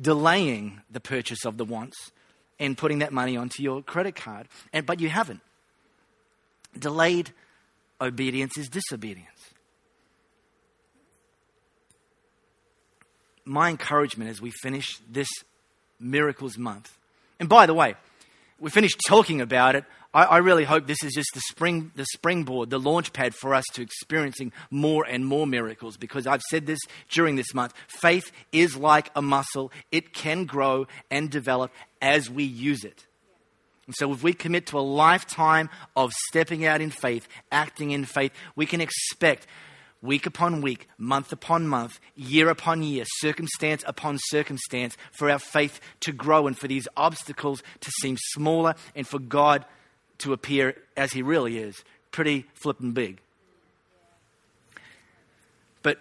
delaying 0.00 0.80
the 0.90 1.00
purchase 1.00 1.44
of 1.44 1.56
the 1.56 1.64
wants 1.64 2.12
and 2.58 2.76
putting 2.76 3.00
that 3.00 3.12
money 3.12 3.36
onto 3.36 3.62
your 3.62 3.82
credit 3.82 4.16
card. 4.16 4.48
And, 4.72 4.86
but 4.86 5.00
you 5.00 5.08
haven't. 5.08 5.40
Delayed 6.78 7.30
obedience 8.00 8.58
is 8.58 8.68
disobedience. 8.68 9.28
My 13.44 13.68
encouragement 13.70 14.30
as 14.30 14.40
we 14.40 14.50
finish 14.62 14.98
this 15.10 15.28
Miracles 16.00 16.56
Month, 16.58 16.96
and 17.38 17.48
by 17.48 17.66
the 17.66 17.74
way, 17.74 17.94
we 18.60 18.70
finished 18.70 19.00
talking 19.06 19.40
about 19.40 19.76
it. 19.76 19.84
I, 20.12 20.24
I, 20.24 20.36
really 20.38 20.64
hope 20.64 20.86
this 20.86 21.02
is 21.02 21.12
just 21.12 21.30
the 21.34 21.40
spring, 21.40 21.90
the 21.96 22.06
springboard, 22.12 22.70
the 22.70 22.78
launch 22.78 23.12
pad 23.12 23.34
for 23.34 23.54
us 23.54 23.64
to 23.72 23.82
experiencing 23.82 24.52
more 24.70 25.04
and 25.04 25.26
more 25.26 25.46
miracles. 25.46 25.96
Because 25.96 26.26
I've 26.26 26.42
said 26.42 26.66
this 26.66 26.78
during 27.08 27.36
this 27.36 27.52
month, 27.52 27.74
faith 27.88 28.30
is 28.52 28.76
like 28.76 29.10
a 29.16 29.22
muscle; 29.22 29.72
it 29.90 30.12
can 30.12 30.44
grow 30.44 30.86
and 31.10 31.30
develop 31.30 31.72
as 32.00 32.30
we 32.30 32.44
use 32.44 32.84
it. 32.84 33.06
And 33.86 33.94
so, 33.96 34.12
if 34.12 34.22
we 34.22 34.32
commit 34.32 34.66
to 34.66 34.78
a 34.78 34.80
lifetime 34.80 35.68
of 35.96 36.12
stepping 36.28 36.64
out 36.64 36.80
in 36.80 36.90
faith, 36.90 37.28
acting 37.50 37.90
in 37.90 38.04
faith, 38.04 38.32
we 38.56 38.66
can 38.66 38.80
expect 38.80 39.46
week 40.04 40.26
upon 40.26 40.60
week, 40.60 40.86
month 40.98 41.32
upon 41.32 41.66
month, 41.66 41.98
year 42.14 42.50
upon 42.50 42.82
year, 42.82 43.04
circumstance 43.16 43.82
upon 43.86 44.18
circumstance, 44.26 44.96
for 45.12 45.30
our 45.30 45.38
faith 45.38 45.80
to 46.00 46.12
grow 46.12 46.46
and 46.46 46.58
for 46.58 46.68
these 46.68 46.86
obstacles 46.96 47.62
to 47.80 47.90
seem 48.02 48.16
smaller 48.18 48.74
and 48.94 49.08
for 49.08 49.18
God 49.18 49.64
to 50.18 50.32
appear 50.32 50.76
as 50.96 51.12
He 51.12 51.22
really 51.22 51.58
is 51.58 51.82
pretty 52.12 52.46
flippin' 52.54 52.92
big. 52.92 53.18
But 55.82 55.98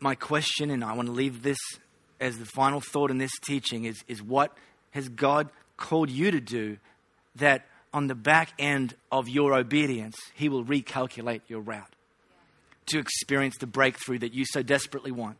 my 0.00 0.14
question, 0.14 0.70
and 0.70 0.82
I 0.82 0.94
want 0.94 1.06
to 1.06 1.12
leave 1.12 1.42
this 1.42 1.58
as 2.18 2.38
the 2.38 2.46
final 2.46 2.80
thought 2.80 3.10
in 3.10 3.18
this 3.18 3.30
teaching, 3.44 3.84
is, 3.84 4.02
is 4.08 4.22
what 4.22 4.56
has 4.92 5.08
God 5.08 5.50
called 5.76 6.10
you 6.10 6.30
to 6.30 6.40
do 6.40 6.78
that 7.36 7.66
on 7.92 8.06
the 8.06 8.14
back 8.14 8.52
end 8.58 8.94
of 9.10 9.28
your 9.28 9.54
obedience, 9.54 10.16
He 10.34 10.48
will 10.48 10.64
recalculate 10.64 11.42
your 11.48 11.60
route 11.60 11.94
to 12.86 12.98
experience 12.98 13.56
the 13.58 13.66
breakthrough 13.66 14.18
that 14.18 14.32
you 14.32 14.44
so 14.44 14.62
desperately 14.62 15.10
want. 15.10 15.36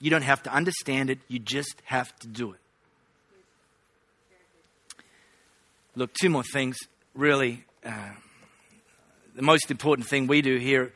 You 0.00 0.10
don't 0.10 0.22
have 0.22 0.42
to 0.44 0.52
understand 0.52 1.10
it, 1.10 1.18
you 1.28 1.38
just 1.38 1.80
have 1.84 2.14
to 2.20 2.28
do 2.28 2.52
it. 2.52 2.60
Look, 5.94 6.12
two 6.20 6.28
more 6.28 6.42
things. 6.42 6.76
Really, 7.14 7.64
uh, 7.84 8.10
the 9.34 9.42
most 9.42 9.70
important 9.70 10.06
thing 10.06 10.26
we 10.26 10.42
do 10.42 10.56
here 10.58 10.92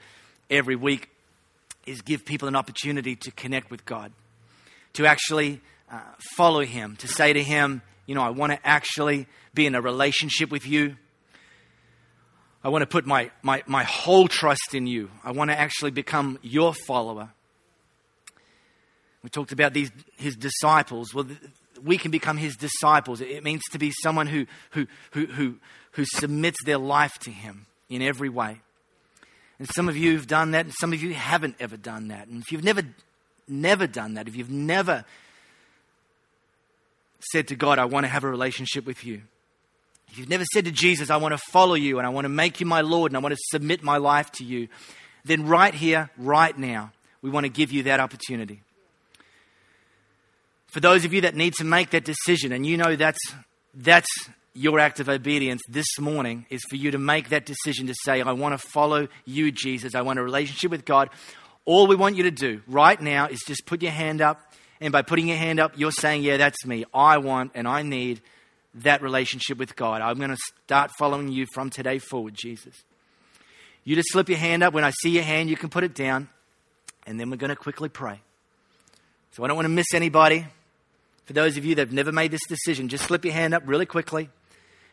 every 0.51 0.77
week 0.77 1.09
is 1.87 2.03
give 2.03 2.27
people 2.27 2.49
an 2.49 2.57
opportunity 2.57 3.17
to 3.17 3.31
connect 3.31 3.71
with 3.71 3.87
God, 3.87 4.13
to 4.93 5.07
actually 5.07 5.63
uh, 5.91 6.01
follow 6.37 6.61
Him, 6.61 6.97
to 6.97 7.09
say 7.09 7.33
to 7.33 7.43
Him, 7.43 7.81
you 8.07 8.15
know, 8.15 8.23
I 8.23 8.31
want 8.31 8.53
to 8.53 8.67
actually 8.67 9.27
be 9.55 9.67
in 9.67 9.75
a 9.75 9.81
relationship 9.81 10.51
with 10.51 10.67
you. 10.67 10.97
I 12.63 12.69
want 12.69 12.83
to 12.83 12.87
put 12.87 13.07
my, 13.07 13.31
my, 13.43 13.63
my 13.67 13.85
whole 13.85 14.29
trust 14.29 14.75
in 14.75 14.87
you. 14.87 15.11
I 15.25 15.33
want 15.33 15.51
to 15.51 15.59
actually 15.59 15.93
become 15.93 16.39
your 16.43 16.75
follower. 16.75 17.31
We 19.23 19.31
talked 19.31 19.53
about 19.53 19.73
these, 19.73 19.91
his 20.17 20.37
disciples. 20.37 21.15
Well, 21.15 21.27
we 21.83 21.99
can 21.99 22.11
become 22.11 22.37
his 22.37 22.57
disciples. 22.57 23.21
It 23.21 23.45
means 23.45 23.63
to 23.73 23.79
be 23.79 23.93
someone 24.03 24.27
who, 24.27 24.47
who, 24.71 24.87
who, 25.13 25.27
who, 25.27 25.57
who 25.93 26.05
submits 26.05 26.59
their 26.65 26.79
life 26.79 27.19
to 27.21 27.31
him 27.31 27.67
in 27.89 28.03
every 28.03 28.29
way. 28.29 28.61
And 29.59 29.69
some 29.69 29.89
of 29.89 29.97
you 29.97 30.17
have 30.17 30.27
done 30.27 30.53
that, 30.53 30.65
and 30.65 30.75
some 30.81 30.93
of 30.93 31.03
you 31.03 31.13
haven't 31.13 31.57
ever 31.61 31.77
done 31.77 32.09
that. 32.09 32.29
And 32.29 32.43
if 32.43 32.51
you've 32.51 32.65
never, 32.65 32.83
never 33.47 33.87
done 33.87 34.15
that, 34.15 34.27
if 34.27 34.37
you've 34.37 34.51
never 34.51 35.05
said 37.33 37.49
to 37.49 37.57
God, 37.57 37.79
I 37.79 37.85
want 37.85 38.05
to 38.05 38.09
have 38.09 38.25
a 38.25 38.29
relationship 38.29 38.87
with 38.87 39.05
you, 39.05 39.23
if 40.11 40.19
you've 40.19 40.29
never 40.29 40.45
said 40.53 40.65
to 40.65 40.73
Jesus, 40.73 41.09
I 41.09 41.17
want 41.19 41.33
to 41.33 41.39
follow 41.51 41.75
you 41.75 41.99
and 41.99 42.07
I 42.07 42.11
want 42.11 42.25
to 42.25 42.31
make 42.31 42.61
you 42.61 42.67
my 42.67 42.81
Lord 42.81 43.13
and 43.13 43.17
I 43.17 43.21
want 43.21 43.35
to 43.35 43.41
submit 43.51 43.83
my 43.83 43.99
life 43.99 44.31
to 44.33 44.45
you, 44.45 44.69
then 45.25 45.47
right 45.47 45.75
here, 45.75 46.11
right 46.17 46.57
now, 46.57 46.93
we 47.23 47.31
want 47.31 47.45
to 47.45 47.51
give 47.51 47.71
you 47.71 47.85
that 47.85 48.01
opportunity. 48.01 48.63
For 50.67 50.81
those 50.81 51.05
of 51.05 51.13
you 51.13 51.21
that 51.23 51.37
need 51.37 51.55
to 51.55 51.65
make 51.65 51.91
that 51.91 52.05
decision, 52.05 52.53
and 52.53 52.67
you 52.67 52.77
know 52.77 52.97
that's, 52.97 53.21
that's 53.75 54.09
your 54.55 54.81
act 54.81 54.99
of 54.99 55.09
obedience 55.09 55.61
this 55.69 55.99
morning, 55.99 56.47
is 56.51 56.61
for 56.69 56.77
you 56.77 56.91
to 56.91 56.99
make 56.99 57.29
that 57.29 57.47
decision 57.47 57.87
to 57.87 57.95
say, 58.05 58.21
I 58.21 58.33
want 58.33 58.59
to 58.59 58.69
follow 58.73 59.07
you, 59.25 59.53
Jesus. 59.53 59.95
I 59.95 60.03
want 60.03 60.19
a 60.19 60.23
relationship 60.23 60.71
with 60.71 60.85
God. 60.85 61.11
All 61.67 61.87
we 61.87 61.95
want 61.95 62.17
you 62.17 62.25
to 62.25 62.31
do 62.31 62.63
right 62.67 63.01
now 63.01 63.27
is 63.27 63.41
just 63.47 63.67
put 63.67 63.83
your 63.83 63.93
hand 63.93 64.21
up. 64.21 64.41
And 64.81 64.93
by 64.93 65.03
putting 65.03 65.29
your 65.29 65.37
hand 65.37 65.61
up, 65.61 65.73
you're 65.77 65.93
saying, 65.93 66.23
Yeah, 66.23 66.37
that's 66.37 66.65
me. 66.65 66.85
I 66.95 67.19
want 67.19 67.53
and 67.55 67.69
I 67.69 67.83
need 67.83 68.23
that 68.75 69.03
relationship 69.03 69.59
with 69.59 69.77
God. 69.77 70.01
I'm 70.01 70.19
going 70.19 70.31
to 70.31 70.39
start 70.65 70.91
following 70.99 71.29
you 71.29 71.47
from 71.53 71.71
today 71.71 71.99
forward, 71.99 72.35
Jesus. 72.35 72.75
You 73.85 73.97
just 73.97 74.13
slip 74.13 74.29
your 74.29 74.39
hand 74.39 74.63
up. 74.63 74.73
When 74.73 74.85
I 74.85 74.91
see 75.03 75.11
your 75.11 75.25
hand, 75.25 75.51
you 75.51 75.57
can 75.57 75.69
put 75.69 75.85
it 75.85 75.95
down. 75.95 76.29
And 77.07 77.19
then 77.19 77.31
we're 77.31 77.37
going 77.37 77.51
to 77.51 77.57
quickly 77.57 77.89
pray. 77.89 78.21
So 79.33 79.43
I 79.43 79.49
don't 79.49 79.57
want 79.57 79.67
to 79.67 79.71
miss 79.71 79.93
anybody. 79.95 80.47
For 81.25 81.33
those 81.33 81.57
of 81.57 81.65
you 81.65 81.75
that 81.77 81.89
have 81.89 81.93
never 81.93 82.13
made 82.13 82.31
this 82.31 82.47
decision, 82.49 82.89
just 82.89 83.05
slip 83.05 83.25
your 83.25 83.35
hand 83.35 83.55
up 83.55 83.63
really 83.67 83.87
quickly. 83.87 84.29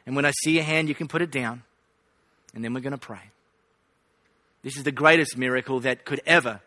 And 0.06 0.16
when 0.16 0.26
I 0.26 0.32
see 0.44 0.52
your 0.52 0.64
hand, 0.64 0.90
you 0.90 0.96
can 0.96 1.08
put 1.08 1.22
it 1.22 1.32
down. 1.32 1.64
And 2.54 2.64
then 2.64 2.74
we're 2.74 2.82
going 2.82 2.92
to 2.92 2.98
pray. 2.98 3.32
This 4.64 4.78
is 4.78 4.84
the 4.84 4.92
greatest 4.92 5.38
miracle 5.38 5.80
that 5.82 6.06
could 6.06 6.22
ever 6.26 6.62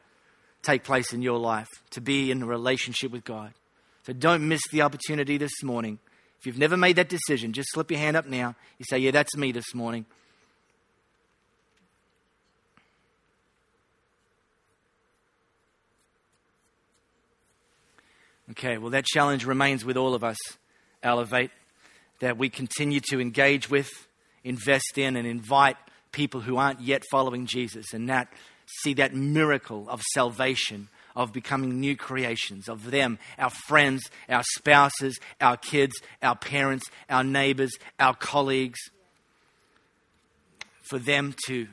take 0.63 0.85
place 0.85 1.13
in 1.13 1.23
your 1.23 1.39
life 1.39 1.69
to 1.91 2.01
be 2.01 2.31
in 2.31 2.43
a 2.43 2.47
relationship 2.47 3.13
with 3.13 3.25
God. 3.25 3.53
So 4.05 4.13
don't 4.13 4.49
miss 4.49 4.61
the 4.73 4.83
opportunity 4.83 5.37
this 5.37 5.63
morning. 5.63 5.99
If 6.39 6.47
you've 6.47 6.59
never 6.59 6.77
made 6.77 6.97
that 6.97 7.09
decision, 7.09 7.53
just 7.53 7.69
slip 7.73 7.91
your 7.91 8.01
hand 8.01 8.17
up 8.17 8.27
now. 8.27 8.55
You 8.79 8.87
say, 8.89 8.99
Yeah, 8.99 9.11
that's 9.11 9.37
me 9.37 9.53
this 9.53 9.75
morning. 9.75 10.07
Okay, 18.53 18.79
well, 18.79 18.91
that 18.91 19.05
challenge 19.05 19.45
remains 19.45 19.85
with 19.85 19.97
all 19.97 20.15
of 20.15 20.25
us, 20.25 20.37
Elevate, 21.05 21.53
that 22.19 22.37
we 22.37 22.49
continue 22.49 23.01
to 23.11 23.21
engage 23.21 23.71
with, 23.71 23.89
invest 24.43 24.99
in, 24.99 25.15
and 25.15 25.27
invite 25.27 25.77
people 26.11 26.41
who 26.41 26.57
aren't 26.57 26.81
yet 26.81 27.03
following 27.13 27.47
Jesus 27.47 27.93
and 27.93 28.09
that 28.09 28.29
see 28.83 28.95
that 28.95 29.15
miracle 29.15 29.89
of 29.89 30.03
salvation, 30.15 30.89
of 31.17 31.33
becoming 31.33 31.81
new 31.81 31.97
creations, 31.97 32.69
of 32.69 32.91
them, 32.91 33.19
our 33.39 33.51
friends, 33.51 34.03
our 34.29 34.43
spouses, 34.57 35.19
our 35.41 35.57
kids, 35.57 35.95
our 36.23 36.37
parents, 36.37 36.87
our 37.09 37.25
neighbors, 37.25 37.73
our 37.99 38.15
colleagues, 38.15 38.79
for 40.83 40.99
them 40.99 41.35
to 41.47 41.69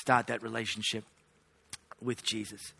start 0.00 0.26
that 0.28 0.42
relationship 0.42 1.04
with 2.00 2.22
Jesus. 2.24 2.72